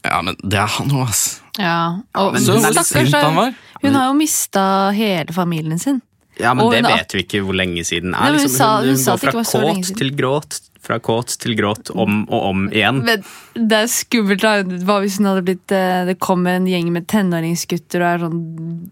Ja, 0.05 0.21
men 0.23 0.37
det 0.39 0.61
er 0.61 0.71
han 0.77 0.93
òg, 0.93 1.09
ass. 1.09 1.23
Ja, 1.59 1.77
og 2.15 2.33
men 2.35 2.45
Så 2.45 2.55
hun 2.57 2.67
stakkars, 2.69 3.13
han 3.15 3.37
var. 3.37 3.55
Hun 3.83 3.97
har 3.97 4.07
jo 4.09 4.17
mista 4.17 4.63
hele 4.95 5.35
familien 5.35 5.81
sin. 5.81 5.99
Ja, 6.39 6.53
men 6.53 6.65
Og 6.65 6.71
det 6.75 6.83
vet 6.83 7.13
vi 7.15 7.21
ikke 7.23 7.39
hvor 7.45 7.55
lenge 7.55 7.83
siden 7.87 8.11
det 8.11 8.19
Nei, 8.19 8.27
er. 8.27 8.33
hun 8.33 8.41
Liksom, 8.43 8.65
hun, 8.67 8.79
hun 8.81 8.87
hun 8.89 8.97
sa 8.97 9.11
går 9.15 9.21
fra 9.23 9.31
kåt 9.45 9.91
til 9.97 10.09
gråt, 10.17 10.57
fra 10.85 10.97
kåt 10.99 11.37
til 11.39 11.55
gråt, 11.55 11.89
om 11.95 12.25
og 12.29 12.41
om 12.49 12.65
igjen. 12.69 12.99
Men 13.05 13.23
det 13.55 13.77
er 13.79 13.87
skummelt. 13.87 14.41
da. 14.43 14.51
Hva 14.85 14.99
hvis 15.01 15.17
hun 15.17 15.25
hadde 15.31 15.45
blitt 15.47 15.71
eh, 15.71 16.03
Det 16.09 16.17
kommer 16.19 16.57
en 16.59 16.67
gjeng 16.67 16.91
med 16.91 17.07
tenåringsgutter 17.07 18.03
og 18.03 18.09
er 18.09 18.25
sånn 18.25 18.41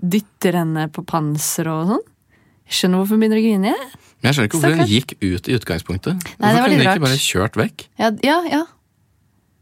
dytter 0.02 0.56
henne 0.62 0.88
på 0.96 1.04
panser 1.06 1.68
og 1.68 1.92
sånn? 1.92 2.06
Skjønner 2.74 3.02
hvorfor 3.04 3.18
hun 3.18 3.26
begynner 3.26 3.42
å 3.42 3.44
grine. 3.44 3.74
jeg. 3.76 3.92
Men 4.24 4.30
jeg 4.30 4.34
skjønner 4.38 4.48
ikke 4.50 4.60
hvorfor 4.62 4.80
hun 4.80 4.88
gikk 4.94 5.14
ut 5.20 5.50
i 5.52 5.58
utgangspunktet. 5.60 6.14
Nei, 6.40 6.54
hvorfor 6.54 6.70
kunne 6.72 6.80
hun 6.80 6.88
ikke 6.96 7.06
bare 7.10 7.20
kjørt 7.20 7.60
vekk? 7.60 7.86
Ja, 8.00 8.12
ja. 8.24 8.38
ja. 8.50 8.64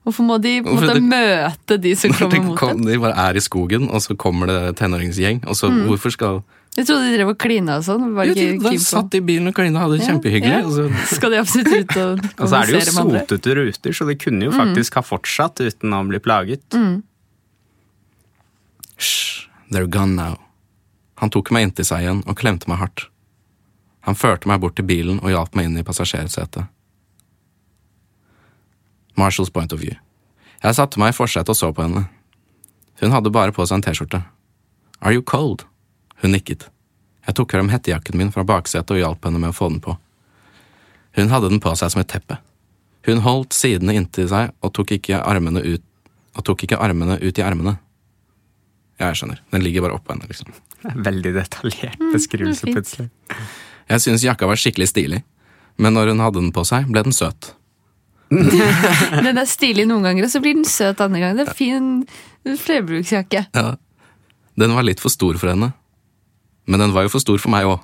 Hvorfor 0.05 0.25
må 0.25 0.37
de 0.41 0.61
på 0.61 0.69
Hvorfor 0.69 0.87
måte 0.87 1.01
det- 1.01 1.09
møte 1.09 1.77
de 1.81 1.95
som 1.97 2.13
kommer 2.17 2.41
mot 2.45 2.59
dem? 2.61 2.85
de 2.85 2.97
bare 3.01 3.17
er 3.29 3.37
i 3.37 3.43
skogen, 3.43 3.89
og 3.89 4.01
så 4.05 4.15
kommer 4.17 4.47
det 4.53 4.77
tenåringsgjeng. 4.77 5.43
Og 5.49 5.57
så 5.57 5.69
Mm. 5.73 5.87
hvorfor 5.89 6.13
skal 6.13 6.43
Jeg 6.77 6.87
trodde 6.87 7.03
de 7.09 7.15
drev 7.17 7.29
og 7.33 7.37
klina 7.41 7.73
og 7.81 7.83
sånn. 7.83 8.13
Var 8.15 8.29
Jo, 8.29 8.33
ikke 8.37 8.69
de 8.71 8.77
satt 8.79 9.15
i 9.17 9.19
bilen 9.27 9.49
og 9.51 9.55
klina 9.57 9.81
og 9.81 9.83
hadde 9.89 9.97
det 9.97 10.05
Ja, 10.05 10.11
kjempehyggelig. 10.13 10.53
ja. 10.55 10.65
Og 10.65 10.71
så, 10.71 10.85
Skal 11.17 11.33
de 11.33 11.39
absolutt 11.41 11.71
ut 11.75 11.97
og 11.99 12.21
Og 12.41 12.47
så 12.47 12.61
er 12.61 12.69
det 12.69 12.71
jo 12.71 12.79
kommunisere 12.79 12.93
med 12.95 13.01
andre? 13.03 13.23
sotete 13.25 13.55
ruter, 13.59 13.91
så 13.97 14.07
de 14.07 14.15
kunne 14.15 14.47
jo 14.47 14.53
faktisk 14.55 14.95
ha 14.95 15.03
fortsatt 15.03 15.59
uten 15.65 15.93
å 15.97 16.03
bli 16.07 16.19
plaget. 16.23 16.77
Shh, 18.97 19.47
they're 19.71 19.87
gone 19.89 20.15
now. 20.15 20.37
Han 21.19 21.29
tok 21.33 21.51
meg 21.53 21.67
inntil 21.67 21.85
seg 21.85 22.05
igjen 22.05 22.23
og 22.25 22.37
klemte 22.39 22.69
meg 22.71 22.79
hardt. 22.81 23.07
Han 24.07 24.15
førte 24.17 24.47
meg 24.49 24.61
bort 24.63 24.75
til 24.79 24.87
bilen 24.87 25.19
og 25.21 25.29
hjalp 25.29 25.53
meg 25.59 25.67
inn 25.67 25.77
i 25.77 25.83
passasjersetet. 25.85 26.65
Marshalls 29.19 29.51
point 29.53 29.73
of 29.75 29.81
view. 29.83 29.93
Jeg 30.63 30.77
satte 30.77 30.97
meg 31.01 31.11
i 31.11 31.17
forsetet 31.17 31.51
og 31.51 31.57
så 31.57 31.69
på 31.75 31.83
henne. 31.85 32.07
Hun 33.01 33.11
hadde 33.13 33.29
bare 33.33 33.51
på 33.53 33.65
seg 33.67 33.79
en 33.81 33.85
T-skjorte. 33.85 34.23
Are 35.01 35.13
you 35.13 35.21
cold? 35.21 35.65
Hun 36.21 36.33
nikket. 36.35 36.67
Jeg 37.27 37.37
tok 37.37 37.53
frem 37.53 37.69
hettejakken 37.71 38.17
min 38.17 38.31
fra 38.33 38.43
baksetet 38.47 38.93
og 38.95 38.99
hjalp 39.01 39.25
henne 39.27 39.41
med 39.41 39.53
å 39.53 39.57
få 39.57 39.69
den 39.71 39.81
på. 39.83 39.95
Hun 41.17 41.29
hadde 41.33 41.49
den 41.51 41.61
på 41.61 41.73
seg 41.77 41.91
som 41.93 42.01
et 42.01 42.09
teppe. 42.11 42.37
Hun 43.07 43.23
holdt 43.25 43.55
sidene 43.57 43.95
inntil 43.97 44.27
seg 44.29 44.51
og 44.61 44.73
tok 44.77 44.93
ikke 44.97 45.21
armene 45.25 45.61
ut, 45.65 45.83
og 46.37 46.45
tok 46.47 46.65
ikke 46.67 46.79
armene 46.81 47.17
ut 47.21 47.37
i 47.41 47.45
ermene. 47.45 47.75
Ja, 49.01 49.09
jeg 49.09 49.21
skjønner. 49.21 49.41
Den 49.51 49.63
ligger 49.65 49.85
bare 49.87 49.97
oppå 49.97 50.13
henne, 50.13 50.29
liksom. 50.29 50.53
Veldig 50.81 51.31
detaljert 51.35 51.99
Mm, 52.01 52.11
beskrivelse, 52.13 52.67
mm, 52.67 52.73
plutselig. 52.73 53.09
Jeg 53.89 54.01
syns 54.01 54.23
jakka 54.25 54.47
var 54.49 54.55
skikkelig 54.61 54.87
stilig, 54.89 55.23
men 55.77 55.93
når 55.93 56.13
hun 56.13 56.21
hadde 56.23 56.39
den 56.41 56.53
på 56.53 56.63
seg, 56.65 56.87
ble 56.89 57.03
den 57.03 57.13
søt. 57.13 57.53
Den 58.31 59.35
er 59.37 59.47
stilig 59.49 59.83
noen 59.89 60.05
ganger, 60.05 60.23
og 60.23 60.31
så 60.31 60.39
blir 60.39 60.55
den 60.55 60.63
søt 60.63 61.01
andre 61.03 61.19
ganger. 61.19 61.41
Det 61.41 61.49
er 61.51 61.57
fin 61.57 61.89
flerbruksjakke. 62.61 63.41
Ja. 63.51 63.73
Den 64.55 64.71
var 64.77 64.85
litt 64.87 65.01
for 65.03 65.11
stor 65.11 65.35
for 65.41 65.51
henne. 65.51 65.73
Men 66.69 66.83
den 66.85 66.93
var 66.95 67.07
jo 67.07 67.13
for 67.13 67.23
stor 67.23 67.41
for 67.41 67.53
meg 67.53 67.69
òg. 67.69 67.79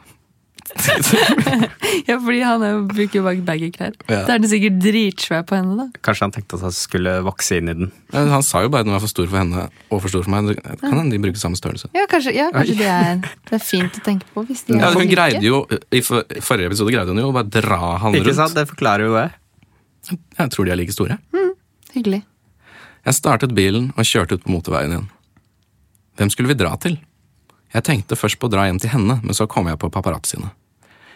Ja, 2.08 2.18
fordi 2.22 2.42
han 2.44 2.63
er 2.63 2.82
bruker 2.88 3.20
jo 3.20 3.24
bare 3.26 3.42
baggy 3.44 3.70
klær. 3.76 3.96
Ja. 4.08 4.22
Da 4.28 4.36
er 4.36 4.42
den 4.44 4.50
sikkert 4.52 4.78
dritsvær 4.84 5.44
på 5.48 5.56
henne, 5.58 5.76
da. 5.80 5.86
Kanskje 6.06 6.28
han 6.28 6.34
tenkte 6.36 6.58
at 6.60 6.66
han 6.68 6.76
skulle 6.76 7.13
vokse 7.26 7.58
inn 7.60 7.72
i 7.72 7.76
den. 7.76 7.90
Han 8.13 8.44
sa 8.46 8.62
jo 8.63 8.70
bare 8.72 8.86
at 8.86 8.90
den 8.90 8.96
var 8.96 9.02
for 9.04 9.12
stor 9.12 9.28
for 9.28 9.40
henne 9.40 9.66
og 9.90 10.02
for 10.04 10.12
stor 10.12 10.24
for 10.28 10.34
meg. 10.34 10.52
Det 10.54 10.78
kan 10.84 10.96
hende 11.00 11.16
de 11.16 11.20
bruker 11.24 11.42
samme 11.42 11.60
størrelse. 11.60 11.90
Ja, 11.98 12.06
kanskje, 12.12 12.36
ja, 12.38 12.48
kanskje 12.54 12.78
det, 12.80 12.92
er, 12.92 13.20
det 13.50 13.58
er 13.58 13.63
fint 13.63 14.00
å 14.00 14.04
tenke 14.06 14.30
på. 14.34 14.46
Hvis 14.48 14.63
de 14.68 14.78
Ja, 14.80 14.92
hun 14.96 15.10
greide 15.12 15.44
jo, 15.44 15.63
I 15.92 16.04
forrige 16.06 16.70
episode 16.72 16.94
greide 16.96 17.16
hun 17.16 17.24
jo 17.24 17.32
å 17.32 17.36
bare 17.36 17.50
dra 17.58 17.80
han 18.04 18.13
rundt. 18.16 18.22
Ikke 18.24 18.38
sant? 18.38 18.56
Det 18.58 18.68
forklarer 18.72 19.08
jo 19.08 19.18
det. 19.18 19.28
Jeg 20.40 20.54
tror 20.54 20.68
de 20.70 20.76
er 20.76 20.82
like 20.84 20.96
store. 20.96 21.20
Hyggelig. 21.96 22.22
Jeg 23.08 23.16
startet 23.16 23.56
bilen 23.58 23.92
og 23.96 24.08
kjørte 24.08 24.38
ut 24.38 24.44
på 24.46 24.52
motorveien 24.52 24.94
igjen. 24.96 25.10
Hvem 26.20 26.32
skulle 26.34 26.52
vi 26.52 26.60
dra 26.60 26.74
til? 26.82 26.98
Jeg 27.75 27.84
tenkte 27.84 28.17
først 28.17 28.39
på 28.39 28.47
å 28.47 28.51
dra 28.51 28.65
hjem 28.67 28.80
til 28.82 28.93
henne, 28.93 29.19
men 29.23 29.36
så 29.36 29.47
kom 29.49 29.67
jeg 29.67 29.80
på 29.82 29.89
paparazziene. 29.91 30.53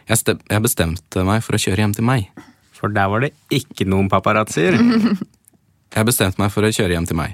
Jeg, 0.10 0.24
jeg 0.36 0.64
bestemte 0.64 1.24
meg 1.28 1.44
for 1.46 1.56
å 1.56 1.62
kjøre 1.62 1.86
hjem 1.86 1.94
til 1.96 2.08
meg. 2.08 2.28
For 2.76 2.92
der 2.92 3.12
var 3.12 3.24
det 3.24 3.32
ikke 3.54 3.86
noen 3.88 4.10
paparazzier. 4.12 4.78
Jeg 5.92 6.08
bestemte 6.08 6.40
meg 6.40 6.54
for 6.54 6.64
å 6.64 6.70
kjøre 6.72 6.96
hjem 6.96 7.04
til 7.04 7.18
meg. 7.20 7.34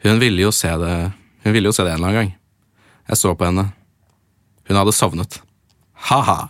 Hun 0.00 0.16
ville 0.16 0.40
jo 0.40 0.48
se 0.54 0.70
det 0.80 0.92
Hun 1.44 1.52
ville 1.52 1.68
jo 1.68 1.74
se 1.76 1.84
det 1.84 1.92
en 1.92 1.98
eller 1.98 2.08
annen 2.08 2.16
gang. 2.22 2.30
Jeg 3.06 3.18
så 3.20 3.34
på 3.36 3.44
henne. 3.44 3.66
Hun 4.66 4.78
hadde 4.80 4.94
sovnet. 4.96 5.36
Ha-ha. 6.08 6.48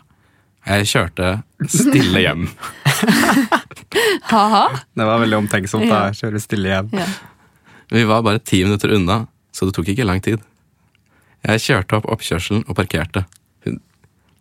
Jeg 0.70 0.87
kjørte 0.92 1.33
stille 1.66 2.22
hjem. 2.22 2.46
Ha-ha. 4.31 4.62
Det 4.96 5.05
var 5.07 5.20
veldig 5.22 5.40
omtenksomt 5.42 5.90
da. 5.90 6.07
Kjøre 6.16 6.40
stille 6.42 6.70
hjem. 6.72 6.94
Ja. 6.96 7.07
Vi 7.92 8.07
var 8.09 8.25
bare 8.27 8.40
ti 8.42 8.62
minutter 8.64 8.94
unna, 8.96 9.25
så 9.55 9.68
det 9.68 9.77
tok 9.77 9.90
ikke 9.92 10.07
lang 10.07 10.22
tid. 10.25 10.40
Jeg 11.47 11.63
kjørte 11.63 11.99
opp 12.01 12.07
oppkjørselen 12.11 12.65
og 12.67 12.75
parkerte. 12.79 13.23
Hun, 13.67 13.77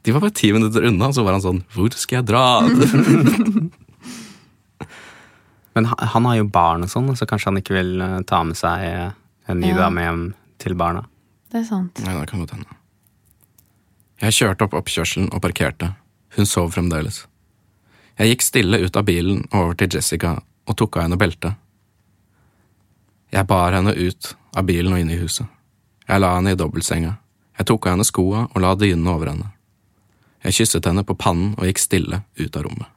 de 0.05 0.13
var 0.15 0.23
bare 0.25 0.33
ti 0.37 0.51
minutter 0.55 0.85
unna, 0.89 1.11
så 1.13 1.23
var 1.25 1.35
han 1.37 1.43
sånn 1.43 1.59
Hvor 1.75 1.93
skal 1.97 2.21
jeg 2.21 2.27
dra? 2.31 2.45
Men 5.75 5.85
han, 5.85 6.07
han 6.07 6.25
har 6.25 6.35
jo 6.39 6.45
barn 6.47 6.85
og 6.85 6.89
sånn, 6.91 7.09
så 7.19 7.27
kanskje 7.27 7.49
han 7.51 7.59
ikke 7.59 7.75
vil 7.75 7.89
eh, 8.01 8.19
ta 8.29 8.39
med 8.47 8.55
seg 8.57 8.85
eh, 8.87 9.09
en 9.51 9.59
ny 9.59 9.73
Ja. 9.73 9.81
dame 9.83 10.05
hjem 10.05 10.21
til 10.63 10.75
barna. 10.79 11.01
Det 11.51 11.59
er 11.61 11.67
sant. 11.67 11.99
Nei, 12.05 12.13
det 12.15 12.29
kan 12.31 12.39
godt 12.41 12.53
hende. 12.55 12.77
Jeg 14.23 14.37
kjørte 14.37 14.63
opp 14.69 14.77
oppkjørselen 14.79 15.27
og 15.35 15.41
parkerte. 15.43 15.91
Hun 16.37 16.47
sov 16.47 16.71
fremdeles. 16.75 17.25
Jeg 18.15 18.31
gikk 18.31 18.45
stille 18.47 18.79
ut 18.85 18.95
av 18.95 19.03
bilen 19.07 19.43
og 19.51 19.57
over 19.59 19.75
til 19.81 19.91
Jessica 19.97 20.37
og 20.65 20.77
tok 20.79 20.95
av 20.97 21.03
henne 21.09 21.19
beltet. 21.19 21.59
Jeg 23.35 23.43
bar 23.49 23.75
henne 23.75 23.91
ut 23.91 24.31
av 24.55 24.63
bilen 24.69 24.95
og 24.95 25.01
inn 25.03 25.11
i 25.11 25.19
huset. 25.19 25.45
Jeg 26.09 26.21
la 26.21 26.33
henne 26.37 26.53
i 26.53 26.59
dobbeltsenga. 26.59 27.15
Jeg 27.57 27.67
tok 27.69 27.87
av 27.87 27.95
henne 27.95 28.05
skoa 28.07 28.45
og 28.51 28.57
la 28.61 28.73
dynene 28.77 29.13
over 29.13 29.31
henne. 29.31 29.51
Jeg 30.45 30.53
kysset 30.59 30.85
henne 30.85 31.03
på 31.07 31.15
pannen 31.17 31.55
og 31.57 31.65
gikk 31.65 31.79
stille 31.81 32.21
ut 32.37 32.57
av 32.59 32.67
rommet. 32.67 32.91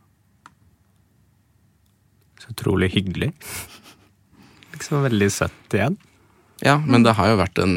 Så 2.42 2.50
utrolig 2.52 2.90
hyggelig. 2.92 3.30
Liksom 4.74 5.02
veldig 5.06 5.30
søtt 5.32 5.74
igjen. 5.78 5.96
Ja, 6.64 6.76
men 6.84 7.06
det 7.06 7.14
har 7.16 7.30
jo 7.32 7.38
vært 7.38 7.58
en 7.62 7.76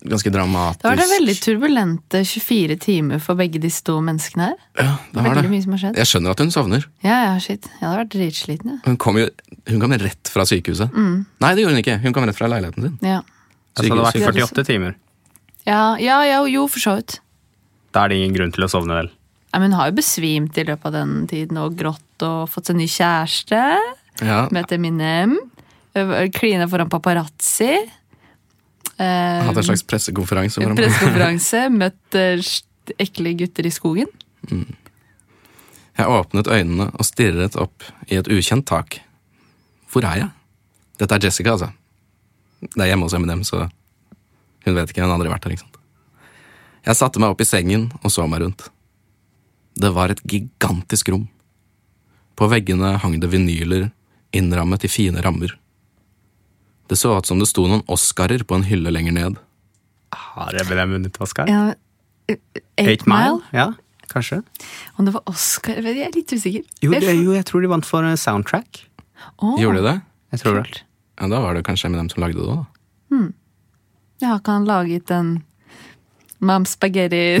ganske 0.00 0.30
dramatisk 0.32 0.80
Det 0.80 0.88
var 0.88 0.96
det 0.96 1.08
veldig 1.10 1.34
turbulente 1.44 2.20
24 2.24 2.76
timer 2.80 3.20
for 3.20 3.36
begge 3.36 3.60
disse 3.60 3.82
to 3.84 3.98
menneskene 4.00 4.46
her. 4.52 4.62
Ja, 4.78 4.94
det 5.12 5.20
har 5.20 5.28
Veldig 5.34 5.42
det. 5.44 5.50
mye 5.52 5.64
som 5.66 5.74
har 5.76 5.82
skjedd. 5.82 5.98
Jeg 6.00 6.08
skjønner 6.12 6.32
at 6.36 6.40
hun 6.40 6.54
sovner. 6.54 6.86
Ja, 7.04 7.18
ja, 7.26 7.34
shit. 7.42 7.68
Jeg 7.74 7.84
hadde 7.84 7.98
vært 8.04 8.14
dritsliten, 8.14 8.70
ja. 8.72 8.78
Hun 8.86 8.96
kom 9.02 9.18
jo 9.20 9.26
hun 9.68 9.82
kom 9.82 9.92
rett 10.00 10.30
fra 10.32 10.46
sykehuset. 10.48 10.94
Nei, 10.96 11.52
det 11.54 11.66
gjorde 11.66 11.74
hun 11.76 11.82
ikke. 11.82 11.98
Hun 12.06 12.16
kom 12.16 12.24
rett 12.30 12.38
fra 12.38 12.48
leiligheten 12.48 12.86
sin. 12.86 12.96
Ja, 13.04 13.20
Altså, 13.80 13.90
det 13.90 13.98
har 13.98 14.06
vært 14.06 14.18
Sykehus. 14.20 14.50
48 14.52 14.66
timer. 14.68 14.94
ja, 15.66 15.82
ja, 16.00 16.18
ja 16.28 16.40
jo, 16.48 16.66
for 16.70 16.80
så 16.82 16.96
vidt. 17.00 17.18
Da 17.94 18.04
er 18.04 18.12
det 18.12 18.20
ingen 18.20 18.36
grunn 18.36 18.52
til 18.54 18.64
å 18.66 18.70
sovne, 18.70 18.94
vel. 19.00 19.08
Ja, 19.50 19.58
men 19.58 19.72
hun 19.72 19.80
har 19.80 19.88
jo 19.90 19.96
besvimt 19.98 20.58
i 20.60 20.64
løpet 20.68 20.86
av 20.86 20.92
den 20.94 21.14
tiden 21.30 21.58
og 21.58 21.74
grått 21.80 22.22
og 22.22 22.44
fått 22.52 22.70
seg 22.70 22.76
ny 22.78 22.86
kjæreste. 22.86 23.62
Ja, 24.22 24.44
Møtt 24.54 24.70
Eminem. 24.76 25.34
Klina 26.36 26.68
foran 26.70 26.90
paparazzi. 26.92 27.72
Eh, 29.00 29.40
Hatt 29.48 29.56
en 29.58 29.66
slags 29.66 29.82
pressekonferanse. 29.88 30.62
en 30.62 30.76
pressekonferanse. 30.78 31.64
Møtt 31.74 32.14
ekle 33.00 33.32
gutter 33.40 33.66
i 33.66 33.72
skogen. 33.74 34.06
Jeg 35.98 36.06
åpnet 36.08 36.46
øynene 36.48 36.86
og 36.94 37.04
stirret 37.04 37.56
opp 37.60 37.82
i 38.08 38.16
et 38.20 38.28
ukjent 38.30 38.66
tak. 38.70 39.00
Hvor 39.90 40.06
er 40.06 40.22
jeg? 40.22 40.30
Dette 41.00 41.16
er 41.16 41.26
Jessica, 41.26 41.56
altså. 41.56 41.72
Det 42.60 42.82
er 42.84 42.92
hjemme 42.92 43.08
hos 43.08 43.16
Eminem, 43.16 43.44
så 43.46 43.66
hun 44.66 44.76
vet 44.76 44.90
ikke. 44.92 45.00
Hun 45.02 45.10
har 45.10 45.16
aldri 45.18 45.32
vært 45.32 45.46
her, 45.46 45.54
ikke 45.56 45.64
sant. 45.64 45.78
Jeg 46.84 46.96
satte 46.96 47.20
meg 47.20 47.32
opp 47.32 47.40
i 47.44 47.48
sengen 47.48 47.88
og 48.00 48.12
så 48.12 48.26
meg 48.28 48.42
rundt. 48.44 48.66
Det 49.80 49.90
var 49.96 50.12
et 50.12 50.20
gigantisk 50.28 51.10
rom. 51.12 51.26
På 52.36 52.48
veggene 52.50 52.94
hang 53.02 53.18
det 53.20 53.30
vinyler 53.32 53.90
innrammet 54.36 54.84
i 54.84 54.90
fine 54.92 55.22
rammer. 55.24 55.52
Det 56.90 56.98
så 56.98 57.12
ut 57.16 57.28
som 57.28 57.38
det 57.38 57.48
sto 57.50 57.66
noen 57.68 57.84
Oscarer 57.90 58.42
på 58.44 58.56
en 58.56 58.66
hylle 58.66 58.90
lenger 58.92 59.14
ned. 59.14 59.38
Har 60.16 60.56
Eminem 60.58 60.96
vunnet 60.96 61.20
Oscar? 61.22 61.46
Ja, 61.50 61.74
eh, 62.26 62.40
Eight 62.80 63.06
Mile? 63.06 63.38
Ja, 63.54 63.68
kanskje. 64.10 64.40
Om 64.98 65.06
det 65.06 65.14
var 65.14 65.22
Oscar 65.30 65.78
Jeg 65.78 66.02
er 66.08 66.16
litt 66.16 66.32
usikker. 66.32 66.64
Jo, 66.82 66.90
det, 66.96 67.14
jo, 67.14 67.34
jeg 67.36 67.46
tror 67.46 67.62
de 67.62 67.70
vant 67.70 67.86
for 67.86 68.06
eh, 68.08 68.18
soundtrack. 68.18 68.82
Oh, 69.38 69.54
Gjorde 69.60 69.82
de 69.82 69.86
det? 69.86 69.96
Jeg 70.34 70.42
tror 70.42 70.62
det. 70.62 70.82
Ja, 71.20 71.28
Da 71.28 71.40
var 71.44 71.54
det 71.54 71.62
kanskje 71.66 71.90
med 71.90 72.00
dem 72.00 72.08
som 72.10 72.22
lagde 72.24 72.38
det 72.40 72.46
òg, 72.48 72.56
da. 72.56 72.64
Ja, 74.20 74.28
har 74.34 74.38
ikke 74.40 74.52
han 74.52 74.66
laget 74.68 75.10
en 75.10 75.30
Mam 76.40 76.64
Spaghetti 76.68 77.40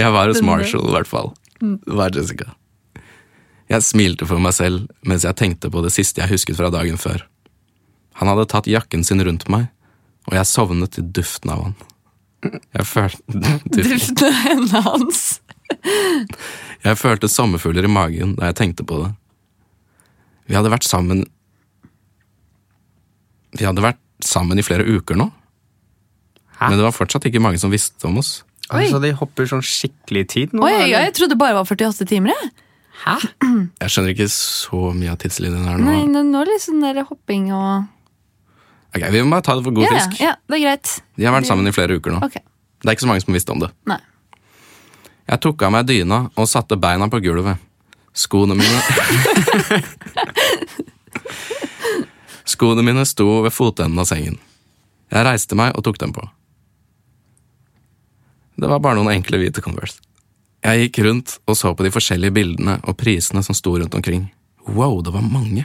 Jeg 0.00 0.12
var 0.12 0.28
hos 0.28 0.42
Marshall, 0.44 0.88
i 0.88 0.92
hvert 0.94 1.08
fall. 1.08 1.32
Det 1.60 1.96
var 1.96 2.10
Jessica. 2.16 2.50
Jeg 3.70 3.84
smilte 3.86 4.26
for 4.26 4.40
meg 4.42 4.54
selv 4.56 4.88
mens 5.06 5.24
jeg 5.26 5.36
tenkte 5.38 5.70
på 5.70 5.82
det 5.84 5.92
siste 5.94 6.20
jeg 6.22 6.32
husket 6.32 6.58
fra 6.58 6.70
dagen 6.74 6.98
før. 6.98 7.22
Han 8.20 8.28
hadde 8.28 8.48
tatt 8.50 8.66
jakken 8.70 9.04
sin 9.06 9.22
rundt 9.24 9.46
meg, 9.52 9.68
og 10.28 10.34
jeg 10.36 10.48
sovnet 10.50 10.92
til 10.96 11.06
duften 11.16 11.52
av 11.54 11.62
han. 11.68 11.76
Jeg 12.74 12.86
følte. 12.88 13.20
Duften 13.76 14.24
av 14.26 14.36
hendene 14.46 14.80
hans. 14.86 15.20
jeg 16.82 16.96
følte 16.98 17.28
sommerfugler 17.28 17.84
i 17.84 17.92
magen 17.92 18.34
da 18.38 18.48
jeg 18.50 18.56
tenkte 18.62 18.84
på 18.88 19.02
det. 19.04 19.10
Vi 20.50 20.56
hadde 20.58 20.70
vært 20.72 20.86
sammen 20.88 21.22
Vi 23.56 23.66
hadde 23.66 23.82
vært 23.84 24.00
sammen 24.24 24.58
i 24.60 24.64
flere 24.66 24.84
uker 24.86 25.16
nå, 25.18 25.26
Hæ? 26.58 26.68
men 26.68 26.76
det 26.78 26.84
var 26.84 26.92
fortsatt 26.94 27.24
ikke 27.30 27.40
mange 27.42 27.58
som 27.62 27.72
visste 27.72 28.04
om 28.06 28.18
oss. 28.20 28.42
Oi. 28.70 28.84
Altså, 28.84 29.00
de 29.02 29.10
hopper 29.16 29.48
sånn 29.48 29.62
skikkelig 29.64 30.20
i 30.22 30.28
tid 30.34 30.52
nå? 30.54 30.62
Oi, 30.66 30.74
eller? 30.74 30.90
ja, 30.92 31.00
jeg 31.08 31.14
trodde 31.16 31.32
det 31.34 31.38
bare 31.40 31.56
var 31.56 31.66
48 31.66 32.06
timer, 32.10 32.34
jeg. 32.36 32.50
Hæ? 33.00 33.14
Jeg 33.80 33.94
skjønner 33.94 34.12
ikke 34.12 34.26
så 34.34 34.90
mye 34.92 35.14
av 35.14 35.16
tidslinjen 35.22 35.64
her 35.64 35.78
nå. 35.80 35.86
Nei, 35.88 36.02
nå, 36.12 36.20
nå 36.28 36.42
litt 36.44 36.60
sånn 36.66 36.82
der 36.84 37.00
hopping 37.08 37.48
og 37.56 37.88
Ok, 38.90 39.06
Vi 39.14 39.22
må 39.24 39.30
bare 39.32 39.46
ta 39.46 39.54
det 39.56 39.64
for 39.64 39.72
god 39.78 39.86
ja, 39.86 39.90
ja, 39.94 40.02
fisk. 40.02 40.20
ja, 40.20 40.34
det 40.50 40.58
er 40.58 40.62
greit. 40.66 40.92
De 41.16 41.24
har 41.24 41.32
vært 41.32 41.48
sammen 41.48 41.70
i 41.70 41.72
flere 41.72 41.96
uker 41.96 42.12
nå. 42.12 42.20
Ok. 42.26 42.36
Det 42.42 42.90
er 42.90 42.96
ikke 42.98 43.06
så 43.06 43.08
mange 43.08 43.22
som 43.24 43.36
visste 43.38 43.54
om 43.54 43.62
det. 43.62 43.70
Nei. 43.88 43.98
Jeg 45.30 45.42
tok 45.46 45.62
av 45.64 45.72
meg 45.78 45.86
dyna 45.88 46.18
og 46.34 46.48
satte 46.50 46.76
beina 46.82 47.06
på 47.12 47.20
gulvet. 47.24 47.62
Skoene 48.12 48.54
mine 48.58 48.80
Skoene 52.44 52.82
mine 52.82 53.06
sto 53.06 53.42
ved 53.44 53.54
fotenden 53.54 53.98
av 54.02 54.08
sengen. 54.10 54.38
Jeg 55.10 55.26
reiste 55.26 55.58
meg 55.58 55.74
og 55.78 55.84
tok 55.86 55.98
dem 56.02 56.12
på. 56.14 56.24
Det 58.60 58.68
var 58.68 58.82
bare 58.82 58.98
noen 58.98 59.14
enkle 59.14 59.38
hvite 59.40 59.62
Converse. 59.64 60.02
Jeg 60.60 60.84
gikk 60.84 60.98
rundt 61.06 61.38
og 61.48 61.56
så 61.56 61.72
på 61.72 61.86
de 61.86 61.92
forskjellige 61.94 62.34
bildene 62.36 62.76
og 62.84 62.98
prisene 63.00 63.42
som 63.46 63.56
sto 63.56 63.72
rundt 63.78 63.94
omkring. 63.96 64.26
Wow, 64.68 65.00
det 65.02 65.14
var 65.14 65.24
mange. 65.24 65.64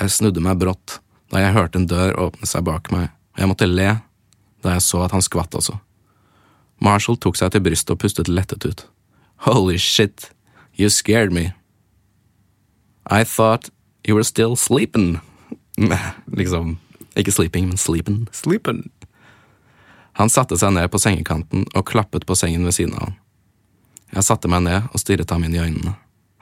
Jeg 0.00 0.10
snudde 0.10 0.42
meg 0.42 0.58
brått 0.58 0.98
da 1.30 1.40
jeg 1.44 1.54
hørte 1.54 1.80
en 1.80 1.86
dør 1.90 2.16
åpne 2.26 2.46
seg 2.46 2.64
bak 2.66 2.90
meg, 2.94 3.08
og 3.34 3.42
jeg 3.42 3.50
måtte 3.50 3.70
le 3.70 3.90
da 4.64 4.74
jeg 4.74 4.84
så 4.84 5.04
at 5.04 5.14
han 5.14 5.22
skvatt 5.24 5.54
også. 5.54 5.76
Marshall 6.82 7.18
tok 7.20 7.38
seg 7.38 7.52
til 7.54 7.62
brystet 7.64 7.94
og 7.94 8.00
pustet 8.02 8.30
lettet 8.30 8.66
ut. 8.66 8.84
Holy 9.46 9.78
shit, 9.78 10.30
you 10.76 10.90
scared 10.90 11.32
me. 11.32 11.52
I 13.06 13.24
thought 13.24 13.70
you 14.04 14.14
were 14.14 14.24
still 14.24 14.56
sleeping. 14.56 15.20
liksom, 16.26 16.78
ikke 17.16 17.32
sleeping, 17.32 17.68
men 17.68 17.76
sleeping. 17.76 18.28
Sleeping. 18.32 18.90
Han 20.14 20.30
satte 20.30 20.56
seg 20.58 20.72
ned 20.76 20.90
på 20.92 21.00
sengekanten 21.02 21.66
og 21.74 21.86
klappet 21.90 22.26
på 22.26 22.36
sengen 22.38 22.64
ved 22.64 22.76
siden 22.76 22.94
av 22.94 23.08
han. 23.08 23.16
Jeg 24.14 24.26
satte 24.28 24.48
meg 24.50 24.62
ned 24.62 24.86
og 24.92 25.00
stirret 25.02 25.30
ham 25.34 25.42
inn 25.42 25.56
i 25.56 25.62
øynene. 25.62 25.96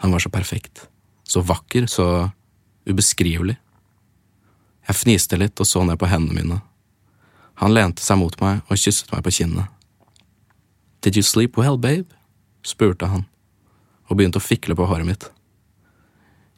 Han 0.05 0.13
var 0.13 0.21
så 0.21 0.29
perfekt. 0.29 0.87
Så 1.25 1.41
vakker, 1.41 1.87
så 1.89 2.29
ubeskrivelig. 2.85 3.57
Jeg 4.89 4.99
fniste 4.99 5.39
litt 5.39 5.61
og 5.63 5.69
så 5.69 5.85
ned 5.87 5.97
på 5.97 6.11
hendene 6.11 6.37
mine. 6.37 6.59
Han 7.63 7.73
lente 7.73 8.05
seg 8.05 8.19
mot 8.21 8.35
meg 8.43 8.61
og 8.67 8.81
kysset 8.81 9.13
meg 9.15 9.23
på 9.25 9.33
kinnet. 9.39 9.71
Did 11.03 11.17
you 11.17 11.25
sleep 11.25 11.57
well, 11.57 11.79
babe? 11.79 12.13
spurte 12.63 13.09
han, 13.11 13.25
og 14.13 14.19
begynte 14.21 14.41
å 14.41 14.45
fikle 14.45 14.77
på 14.77 14.87
håret 14.91 15.09
mitt. 15.09 15.31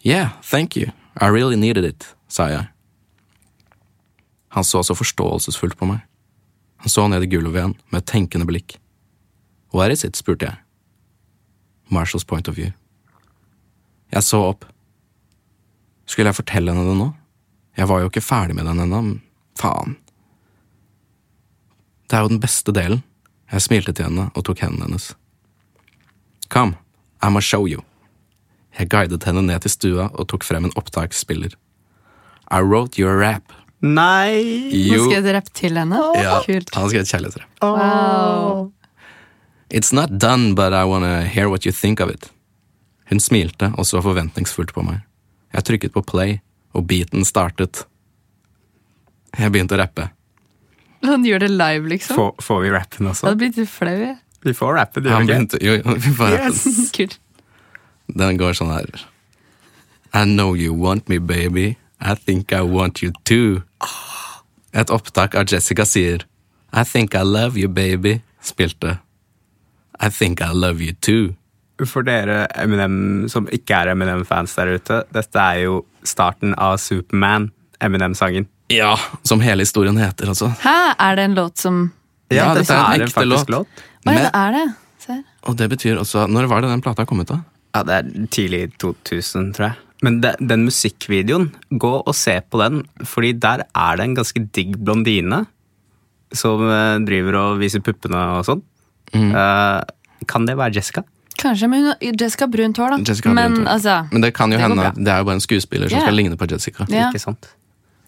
Yeah, 0.05 0.35
thank 0.43 0.77
you, 0.77 0.91
I 1.17 1.31
really 1.31 1.57
needed 1.57 1.87
it, 1.87 2.11
sa 2.29 2.51
jeg. 2.51 2.67
Han 4.55 4.67
så 4.67 4.83
så 4.83 4.95
forståelsesfullt 4.95 5.79
på 5.79 5.87
meg. 5.89 6.03
Han 6.85 6.91
så 6.93 7.07
ned 7.09 7.25
i 7.25 7.31
gulvet 7.31 7.57
igjen 7.57 7.79
med 7.91 8.03
et 8.03 8.11
tenkende 8.11 8.47
blikk. 8.47 8.77
Where 9.75 9.91
is 9.93 10.05
it? 10.05 10.17
spurte 10.17 10.51
jeg. 10.51 10.59
Marshalls 11.91 12.25
point 12.25 12.49
of 12.49 12.59
view. 12.59 12.71
Jeg 14.13 14.23
så 14.23 14.43
opp. 14.51 14.67
Skulle 16.07 16.31
jeg 16.31 16.39
fortelle 16.39 16.75
henne 16.75 16.87
det 16.87 16.99
nå? 16.99 17.09
Jeg 17.75 17.89
var 17.91 18.03
jo 18.03 18.11
ikke 18.11 18.23
ferdig 18.23 18.55
med 18.55 18.69
den 18.69 18.85
ennå, 18.85 19.01
men 19.03 19.23
faen. 19.59 19.97
Det 22.07 22.19
er 22.19 22.23
jo 22.23 22.35
den 22.37 22.43
beste 22.43 22.75
delen. 22.77 23.03
Jeg 23.51 23.65
smilte 23.65 23.95
til 23.97 24.07
henne 24.07 24.29
og 24.35 24.45
tok 24.47 24.63
hendene 24.63 24.87
hennes. 24.87 25.09
Come, 26.53 26.77
I'ma 27.25 27.41
show 27.45 27.65
you. 27.71 27.81
Jeg 28.79 28.91
guidet 28.93 29.25
henne 29.25 29.43
ned 29.47 29.63
til 29.65 29.73
stua 29.73 30.09
og 30.13 30.27
tok 30.33 30.45
frem 30.45 30.67
en 30.69 30.75
opptaksspiller. 30.77 31.55
I 32.53 32.61
wrote 32.61 32.99
your 33.01 33.17
rap. 33.21 33.53
Nei! 33.85 34.71
Nå 34.91 34.99
skal 35.07 35.19
jeg 35.25 35.35
rappe 35.37 35.53
til 35.57 35.77
henne. 35.79 35.99
Ja, 36.19 36.39
Kult. 36.45 36.73
han 36.75 36.89
skrev 36.91 37.05
et 37.05 37.11
kjærlighetsrapp. 37.13 37.65
Wow. 37.65 38.73
It's 39.71 39.93
not 39.97 40.19
done, 40.21 40.55
but 40.55 40.73
I 40.73 40.85
wanna 40.85 41.23
hear 41.25 41.49
what 41.49 41.65
you 41.67 41.73
think 41.73 42.01
of 42.01 42.11
it. 42.13 42.29
Hun 43.11 43.21
smilte 43.21 43.73
og 43.79 43.85
så 43.89 44.01
forventningsfullt 44.05 44.73
på 44.77 44.85
meg. 44.87 45.03
Jeg 45.55 45.65
trykket 45.69 45.93
på 45.95 46.03
play, 46.09 46.39
og 46.75 46.87
beaten 46.91 47.25
startet. 47.29 47.85
Jeg 49.39 49.53
begynte 49.55 49.77
å 49.77 49.81
rappe. 49.83 50.09
Han 51.05 51.25
gjør 51.27 51.45
det 51.45 51.51
live, 51.53 51.89
liksom. 51.93 52.17
Får, 52.17 52.31
får 52.43 52.63
vi 52.65 52.71
rappen 52.75 53.05
Jeg 53.07 53.13
også? 53.13 53.27
hadde 53.29 53.41
blitt 53.43 53.59
litt 53.61 53.71
flau. 53.71 53.95
jeg. 54.01 54.17
Vi 54.45 54.53
får 54.55 54.75
rappen, 54.77 55.05
gjør 55.07 55.15
Han 55.17 55.27
vi 55.29 55.37
ikke? 55.41 55.61
jo, 55.65 55.77
jo, 55.81 55.95
vi 56.05 56.13
får. 56.19 56.35
Yes! 56.39 56.91
Kult. 56.97 57.19
Den 58.21 58.37
går 58.41 58.57
sånn 58.59 58.73
her. 58.75 59.05
I 60.15 60.25
know 60.29 60.53
you 60.55 60.75
want 60.77 61.09
me, 61.09 61.19
baby. 61.19 61.77
I 62.01 62.15
think 62.15 62.53
I 62.53 62.61
want 62.63 63.01
you 63.03 63.13
too. 63.25 63.63
Et 64.75 64.91
opptak 64.93 65.35
av 65.39 65.49
Jessica 65.49 65.87
sier 65.87 66.27
I 66.75 66.83
think 66.85 67.15
I 67.15 67.23
love 67.23 67.57
you, 67.57 67.69
baby, 67.71 68.21
spilte. 68.43 68.99
I 70.01 70.11
think 70.11 70.43
I 70.43 70.51
love 70.53 70.83
you 70.83 70.93
too. 71.01 71.35
For 71.87 72.03
dere 72.07 72.45
Eminem 72.55 73.27
som 73.31 73.47
ikke 73.51 73.81
er 73.81 73.93
Eminem-fans 73.95 74.55
der 74.59 74.75
ute, 74.77 75.01
dette 75.15 75.41
er 75.41 75.65
jo 75.65 75.81
starten 76.07 76.53
av 76.59 76.77
Superman, 76.83 77.49
Eminem-sangen. 77.83 78.47
Ja, 78.75 78.93
som 79.23 79.43
hele 79.45 79.63
historien 79.67 79.97
heter, 79.99 80.31
altså. 80.35 80.53
Hæ, 80.63 80.95
er 80.99 81.17
det 81.19 81.25
en 81.31 81.35
låt 81.39 81.59
som 81.63 81.81
Ja, 82.33 82.53
dette 82.55 82.65
dette 82.65 82.79
er 82.79 83.01
en 83.01 83.07
ekte 83.07 83.27
låt. 83.29 83.51
låt. 83.53 83.85
Å 84.05 84.15
ja, 84.15 84.27
det 84.27 84.31
er 84.35 84.57
det. 84.57 85.19
Og 85.45 85.57
det 85.61 85.67
betyr 85.69 85.99
også 86.01 86.25
Når 86.33 86.47
var 86.49 86.65
det 86.65 86.71
den 86.73 86.83
plata 86.85 87.05
kom 87.05 87.21
ut, 87.21 87.29
da? 87.29 87.43
Ja, 87.75 87.83
det 87.85 87.97
er 87.97 88.29
tidlig 88.33 88.63
2000, 88.81 89.51
tror 89.57 89.67
jeg. 89.67 89.81
Men 90.05 90.21
de, 90.23 90.35
den 90.41 90.67
musikkvideoen, 90.69 91.49
gå 91.81 91.93
og 91.97 92.15
se 92.17 92.37
på 92.41 92.61
den, 92.61 92.85
fordi 93.09 93.33
der 93.41 93.65
er 93.67 93.99
det 93.99 94.07
en 94.09 94.17
ganske 94.19 94.43
digg 94.57 94.77
blondine 94.79 95.45
som 96.35 96.63
eh, 96.67 97.01
driver 97.07 97.39
og 97.41 97.63
viser 97.63 97.83
puppene 97.85 98.21
og 98.39 98.47
sånn. 98.49 98.63
Mm. 99.15 99.31
Uh, 99.31 100.25
kan 100.31 100.47
det 100.49 100.57
være 100.59 100.75
Jessica? 100.79 101.05
Kanskje, 101.39 101.69
men 101.71 101.91
Jessica 102.03 102.47
har 102.47 102.53
brunt 102.53 102.79
hår, 102.81 102.95
da. 102.95 103.11
Jessica 103.11 103.35
men 103.35 103.59
hår. 103.61 103.69
altså 103.75 103.97
Men 104.11 104.25
det 104.25 104.33
kan 104.35 104.53
jo 104.53 104.59
det 104.59 104.65
hende 104.65 104.87
at 104.89 104.99
det 104.99 105.13
er 105.13 105.23
jo 105.23 105.29
bare 105.29 105.39
en 105.39 105.45
skuespiller 105.45 105.91
som 105.91 105.99
yeah. 105.99 106.07
skal 106.07 106.19
ligne 106.19 106.39
på 106.41 106.49
Jessica. 106.51 106.87
Ja. 106.91 107.11
Ikke 107.11 107.23
sant? 107.23 107.51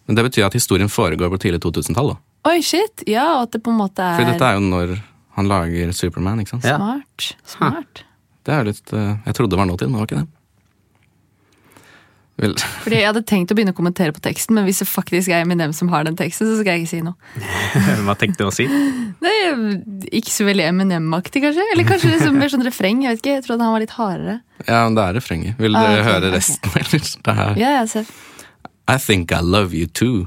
Men 0.06 0.18
det 0.18 0.26
betyr 0.28 0.46
at 0.46 0.54
historien 0.54 0.90
foregår 0.90 1.30
på 1.32 1.40
tidlig 1.42 1.60
2000-tall, 1.64 2.14
da. 2.14 2.18
Oi, 2.46 2.58
shit! 2.62 3.02
Ja, 3.10 3.26
og 3.38 3.48
at 3.48 3.56
det 3.56 3.62
på 3.66 3.72
en 3.74 3.80
måte 3.80 4.04
er, 4.04 4.16
Fordi 4.20 4.32
dette 4.36 4.46
er 4.52 4.58
jo 4.60 4.64
når 4.68 4.96
han 5.36 5.48
lager 5.50 5.92
Superman, 5.96 6.40
ikke 6.44 6.54
sant? 6.56 6.64
Ja. 6.68 6.76
smart. 6.78 7.30
Smart. 7.56 8.04
Det 8.46 8.54
er 8.54 8.62
jo 8.62 8.70
litt 8.70 8.92
eh, 8.94 9.14
Jeg 9.26 9.34
trodde 9.36 9.50
det 9.56 9.58
var 9.60 9.66
nåtid, 9.68 9.88
men 9.90 9.98
det 9.98 10.02
var 10.04 10.10
ikke 10.10 10.20
det. 10.22 10.32
Vel, 12.36 12.52
Fordi 12.84 12.96
Jeg 12.98 13.06
hadde 13.08 13.22
tenkt 13.24 13.52
å 13.52 13.56
begynne 13.56 13.72
å 13.72 13.76
kommentere 13.78 14.12
på 14.12 14.20
teksten, 14.20 14.52
men 14.58 14.66
hvis 14.68 14.82
det 14.82 14.86
faktisk 14.90 15.32
er 15.32 15.40
Eminem 15.46 15.72
som 15.72 15.88
har 15.88 16.04
den 16.04 16.18
teksten, 16.18 16.44
så 16.50 16.58
skal 16.60 16.74
jeg 16.76 16.84
ikke 16.84 16.90
si 16.92 17.00
noe. 17.06 17.16
Hva 18.04 18.14
tenkte 18.20 18.44
du 18.44 18.50
å 18.50 18.52
si? 18.52 18.66
Det 19.24 19.32
er 19.32 19.56
ikke 20.20 20.34
så 20.34 20.44
veldig 20.44 20.66
Eminem-aktig, 20.68 21.40
kanskje? 21.46 21.64
Eller 21.72 21.88
kanskje 21.88 22.12
liksom 22.12 22.36
mer 22.36 22.52
sånn 22.52 22.66
refreng? 22.68 23.00
Jeg 23.06 23.16
vet 23.16 23.22
ikke, 23.24 23.36
jeg 23.38 23.46
trodde 23.48 23.64
han 23.64 23.72
var 23.72 23.84
litt 23.86 23.96
hardere. 23.96 24.36
ja, 24.68 24.82
men 24.84 24.98
det 25.00 25.06
er 25.08 25.16
refrenget. 25.16 25.56
Vil 25.64 25.80
Ah, 25.80 25.88
okay, 25.94 26.04
høre 26.10 26.32
resten, 26.36 26.76
resten, 26.76 26.92
eller? 27.00 27.24
Det 27.30 27.36
her. 27.40 27.60
Ja, 27.64 27.72
jeg 27.80 27.92
ser. 27.94 28.14
I 28.86 28.98
think 29.00 29.32
I 29.32 29.40
love 29.40 29.72
you 29.74 29.88
too. 29.88 30.26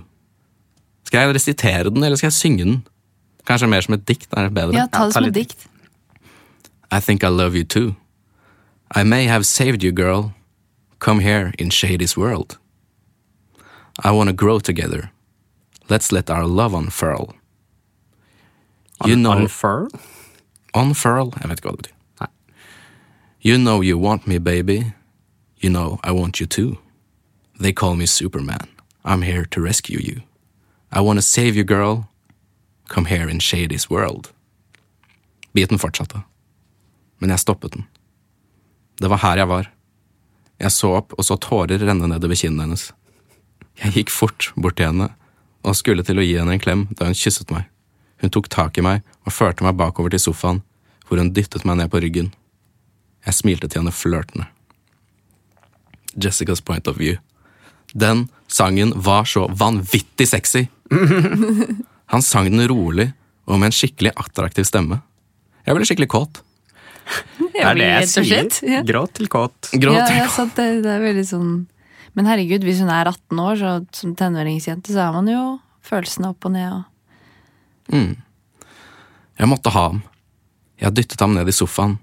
Skal 1.09 1.25
jeg 1.25 1.35
resitere 1.35 1.89
den, 1.89 2.03
eller 2.03 2.19
skal 2.19 2.27
jeg 2.27 2.33
synge 2.37 2.63
den? 2.63 2.87
Kanskje 3.49 3.67
mer 3.67 3.81
som 3.81 3.95
et 3.95 4.05
dikt 4.05 4.29
er 4.37 4.45
det 4.45 4.53
bedre? 4.53 4.75
Ja, 4.77 4.85
ta 4.93 5.07
det 5.09 5.15
som 5.15 5.25
et 5.25 5.33
dikt. 5.33 5.65
I 6.91 6.99
think 7.01 7.23
I 7.23 7.31
love 7.33 7.57
you 7.57 7.63
too. 7.63 7.95
I 8.95 9.03
may 9.03 9.25
have 9.25 9.43
saved 9.43 9.83
you, 9.83 9.91
girl. 9.91 10.33
Come 10.99 11.21
here 11.21 11.51
in 11.57 11.71
Shady's 11.71 12.15
world. 12.17 12.59
I 14.03 14.11
wanna 14.11 14.33
grow 14.33 14.59
together. 14.59 15.09
Let's 15.89 16.11
let 16.11 16.29
our 16.29 16.45
love 16.45 16.75
unfurl. 16.75 17.33
You 19.05 19.15
know 19.15 19.31
Unfurl? 19.31 19.87
Unfurl? 20.75 21.33
Jeg 21.41 21.49
vet 21.49 21.59
ikke 21.59 21.69
hva 21.69 21.75
det 21.75 21.83
betyr. 21.83 21.95
Nei. 22.21 22.29
You 23.41 23.57
know 23.57 23.81
you 23.81 23.97
want 23.97 24.27
me, 24.27 24.37
baby. 24.37 24.93
You 25.63 25.71
know 25.71 25.99
I 26.03 26.11
want 26.11 26.39
you 26.39 26.45
too. 26.45 26.77
They 27.59 27.73
call 27.73 27.95
me 27.95 28.05
Superman. 28.05 28.67
I'm 29.03 29.23
here 29.23 29.45
to 29.45 29.61
rescue 29.61 29.99
you. 29.99 30.21
I 30.91 31.01
wanna 31.01 31.21
save 31.21 31.55
you, 31.55 31.63
girl. 31.63 32.05
Come 32.87 33.05
here 33.05 33.29
in 33.29 33.39
Shady's 33.39 33.89
world. 33.89 34.29
Biten 35.53 35.79
fortsatte. 35.79 36.21
Men 37.19 37.29
jeg 37.29 37.39
stoppet 37.39 37.71
den. 37.71 37.85
Det 38.99 39.09
var 39.09 39.21
her 39.21 39.37
jeg 39.37 39.47
var. 39.47 39.69
Jeg 40.59 40.71
så 40.71 40.95
opp 40.97 41.13
og 41.17 41.25
så 41.25 41.37
tårer 41.37 41.79
renne 41.79 42.09
nedover 42.09 42.35
kinnene 42.35 42.65
hennes. 42.65 42.89
Jeg 43.79 43.95
gikk 43.95 44.11
fort 44.11 44.49
bort 44.57 44.79
til 44.79 44.89
henne 44.89 45.11
og 45.63 45.77
skulle 45.77 46.03
til 46.03 46.19
å 46.19 46.25
gi 46.25 46.35
henne 46.39 46.57
en 46.57 46.63
klem 46.63 46.87
da 46.97 47.07
hun 47.07 47.17
kysset 47.17 47.51
meg. 47.53 47.69
Hun 48.19 48.33
tok 48.33 48.49
tak 48.51 48.77
i 48.77 48.83
meg 48.83 49.05
og 49.23 49.35
førte 49.35 49.63
meg 49.63 49.77
bakover 49.79 50.11
til 50.11 50.23
sofaen, 50.23 50.63
hvor 51.07 51.21
hun 51.21 51.31
dyttet 51.35 51.63
meg 51.67 51.79
ned 51.79 51.91
på 51.93 52.01
ryggen. 52.03 52.33
Jeg 53.27 53.37
smilte 53.37 53.69
til 53.69 53.83
henne 53.83 53.95
flørtende. 53.95 54.49
Jessicas 56.17 56.63
point 56.65 56.87
of 56.87 56.97
view. 56.99 57.19
Den 57.93 58.27
sangen 58.47 58.91
var 58.95 59.29
så 59.29 59.47
vanvittig 59.47 60.27
sexy! 60.27 60.67
Han 62.13 62.23
sang 62.25 62.49
den 62.49 62.65
rolig 62.69 63.11
og 63.49 63.57
med 63.59 63.71
en 63.71 63.75
skikkelig 63.75 64.13
attraktiv 64.17 64.67
stemme. 64.67 65.01
Jeg 65.65 65.77
ble 65.77 65.87
skikkelig 65.87 66.09
kåt. 66.11 66.41
Det 67.39 67.63
er 67.65 67.77
det 67.77 67.87
jeg 67.87 68.09
sier. 68.11 68.83
Gråt 68.85 69.15
til 69.17 69.29
kåt. 69.31 69.71
Gråt. 69.73 69.97
Ja, 69.97 70.25
ja, 70.25 70.45
det, 70.55 70.67
det 70.85 70.91
er 70.93 71.01
veldig 71.01 71.25
sånn 71.25 71.53
Men 72.17 72.27
herregud, 72.29 72.65
hvis 72.65 72.81
hun 72.83 72.91
er 72.93 73.09
18 73.09 73.41
år, 73.41 73.57
så 73.57 73.71
som 73.95 74.13
tenåringsjente, 74.17 74.93
så 74.93 75.07
er 75.07 75.15
man 75.17 75.29
jo 75.29 75.43
følelsene 75.85 76.31
opp 76.33 76.45
og 76.45 76.53
ned 76.53 76.73
og 76.73 76.85
Jeg 79.39 79.49
måtte 79.49 79.71
ha 79.73 79.85
ham. 79.87 80.03
Jeg 80.79 80.95
dyttet 80.97 81.21
ham 81.21 81.33
ned 81.37 81.49
i 81.49 81.55
sofaen 81.55 81.97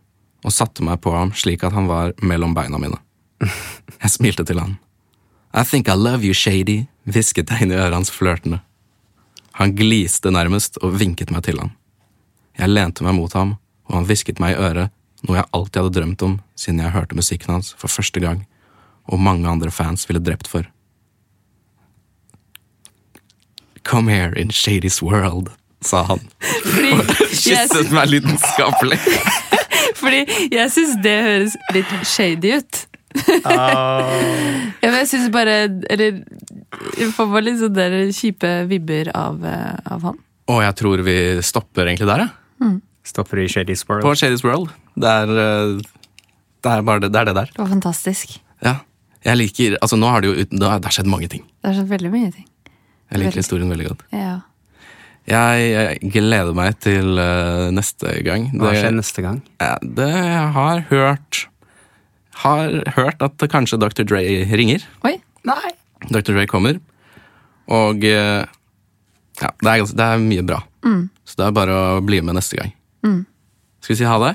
og 0.47 0.55
satte 0.55 0.85
meg 0.87 1.01
på 1.03 1.13
ham 1.15 1.33
slik 1.35 1.65
at 1.67 1.75
han 1.75 1.89
var 1.91 2.15
mellom 2.23 2.55
beina 2.55 2.79
mine. 2.81 2.99
Jeg 3.43 4.11
smilte 4.13 4.45
til 4.47 4.61
han. 4.63 4.77
I 5.55 5.65
think 5.65 5.89
I 5.89 5.97
love 5.97 6.25
you, 6.25 6.35
Shady, 6.35 6.87
hvisket 7.09 7.51
jeg 7.51 7.67
inn 7.67 7.73
i 7.73 7.79
øret 7.79 7.97
hans 7.97 8.13
flørtende. 8.13 8.61
Han 9.57 9.73
gliste 9.77 10.31
nærmest 10.33 10.77
og 10.85 10.99
vinket 11.01 11.33
meg 11.33 11.47
til 11.47 11.61
han. 11.63 11.73
Jeg 12.57 12.73
lente 12.73 13.05
meg 13.05 13.17
mot 13.17 13.33
ham, 13.37 13.57
og 13.89 13.99
han 13.99 14.09
hvisket 14.09 14.41
meg 14.43 14.57
i 14.57 14.61
øret 14.61 14.93
noe 15.27 15.39
jeg 15.39 15.49
alltid 15.57 15.81
hadde 15.81 15.97
drømt 15.97 16.23
om 16.27 16.35
siden 16.59 16.83
jeg 16.85 16.95
hørte 16.95 17.17
musikken 17.19 17.55
hans 17.57 17.73
for 17.81 17.91
første 17.91 18.21
gang, 18.23 18.45
og 19.09 19.23
mange 19.23 19.49
andre 19.49 19.73
fans 19.73 20.05
ville 20.09 20.23
drept 20.23 20.49
for. 20.51 20.67
Come 23.87 24.13
here 24.13 24.35
in 24.37 24.51
Shady's 24.51 25.01
world, 25.03 25.53
sa 25.81 26.03
han. 26.03 26.21
Jeg, 26.43 27.07
Kysset 27.31 27.93
meg 27.95 28.11
lidenskapelig. 28.11 28.99
fordi 30.01 30.25
jeg 30.53 30.73
syns 30.75 30.97
det 31.05 31.17
høres 31.23 31.57
litt 31.75 31.93
shady 32.05 32.57
ut. 32.59 32.83
Ja, 34.87 34.91
men 34.93 34.99
jeg 35.01 35.09
syns 35.11 35.31
bare 35.35 35.55
Eller 35.91 36.21
jeg 37.01 37.11
får 37.17 37.29
bare 37.33 37.45
litt 37.47 37.59
sånne 37.61 37.77
der 37.91 38.11
kjipe 38.15 38.51
vibber 38.71 39.11
av, 39.17 39.39
eh, 39.45 39.77
av 39.93 40.05
han. 40.11 40.19
Og 40.53 40.61
jeg 40.63 40.77
tror 40.79 41.03
vi 41.07 41.17
stopper 41.43 41.89
egentlig 41.89 42.09
der, 42.11 42.27
ja. 42.27 42.73
Stopper 43.07 43.39
i 43.43 43.47
Shady's 43.51 43.85
World. 43.89 44.03
På 44.03 44.15
Shady's 44.19 44.43
World. 44.47 44.73
Det 44.99 45.07
er, 45.11 45.31
eh, 45.31 45.77
det 46.67 46.73
er 46.73 46.83
bare 46.87 47.03
det, 47.05 47.13
det 47.15 47.21
er 47.23 47.29
det 47.31 47.37
der. 47.39 47.51
Det 47.55 47.63
var 47.63 47.71
fantastisk. 47.71 48.37
Ja. 48.65 48.77
Jeg 49.27 49.41
liker 49.41 49.79
Altså, 49.83 49.99
nå 49.99 50.11
har 50.11 50.23
det 50.23 50.31
jo 50.31 50.43
ut- 50.43 50.51
det 50.55 50.69
har 50.71 50.95
skjedd 50.95 51.11
mange 51.11 51.29
ting. 51.31 51.43
Det 51.63 51.71
har 51.71 51.79
skjedd 51.81 51.91
veldig 51.95 52.13
mye 52.13 52.33
ting. 52.35 52.47
Jeg 53.11 53.23
liker 53.23 53.39
historien 53.43 53.71
veldig 53.71 53.89
godt. 53.89 54.03
Ja. 54.13 54.41
Jeg, 55.27 55.71
jeg 55.75 56.13
gleder 56.15 56.55
meg 56.55 56.77
til 56.83 57.19
uh, 57.19 57.71
neste 57.75 58.13
gang. 58.27 58.47
Hva 58.55 58.71
skjer 58.75 58.95
neste 58.95 59.23
gang? 59.25 59.41
Det 59.59 59.73
det 59.99 60.11
jeg 60.15 60.53
har 60.55 60.85
hørt 60.91 61.47
Har 62.43 62.75
hørt 62.97 63.23
at 63.25 63.47
kanskje 63.53 63.79
Dr. 63.81 64.05
Dre 64.05 64.21
ringer. 64.59 64.85
Oi. 65.09 65.15
Nei! 65.49 65.73
Dr. 66.11 66.35
Dre 66.35 66.47
kommer. 66.51 66.81
Og 67.73 68.05
eh, 68.05 68.45
ja, 69.41 69.51
det 69.63 69.73
er, 69.73 69.87
det 69.97 70.07
er 70.07 70.23
mye 70.23 70.45
bra. 70.47 70.61
Så 71.27 71.41
det 71.41 71.49
er 71.49 71.57
bare 71.57 71.79
å 71.97 72.01
bli 72.05 72.21
med 72.23 72.39
neste 72.39 72.61
gang. 72.61 72.75
Skal 73.83 73.95
vi 73.95 73.99
si 74.01 74.07
ha 74.09 74.19
det? 74.23 74.35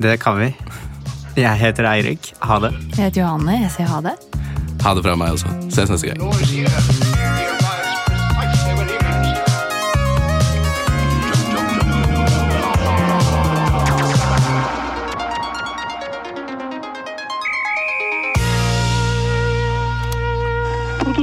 Det 0.00 0.16
kan 0.22 0.38
vi. 0.40 0.52
Jeg 1.38 1.56
heter 1.60 1.86
Eirik. 1.90 2.32
Ha 2.42 2.58
det. 2.64 2.72
Jeg 2.96 3.08
heter 3.10 3.22
Johanne. 3.22 3.60
Jeg 3.64 3.72
sier 3.76 3.90
ha 3.90 4.00
det. 4.04 4.16
Ha 4.82 4.94
det 4.96 5.04
fra 5.06 5.16
meg 5.20 5.36
også. 5.36 5.52
Ses 5.70 5.92
neste 5.92 6.14
gang. 6.14 7.59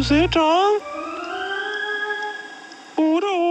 Rosetta? 0.10 0.80
Oder? 2.96 3.47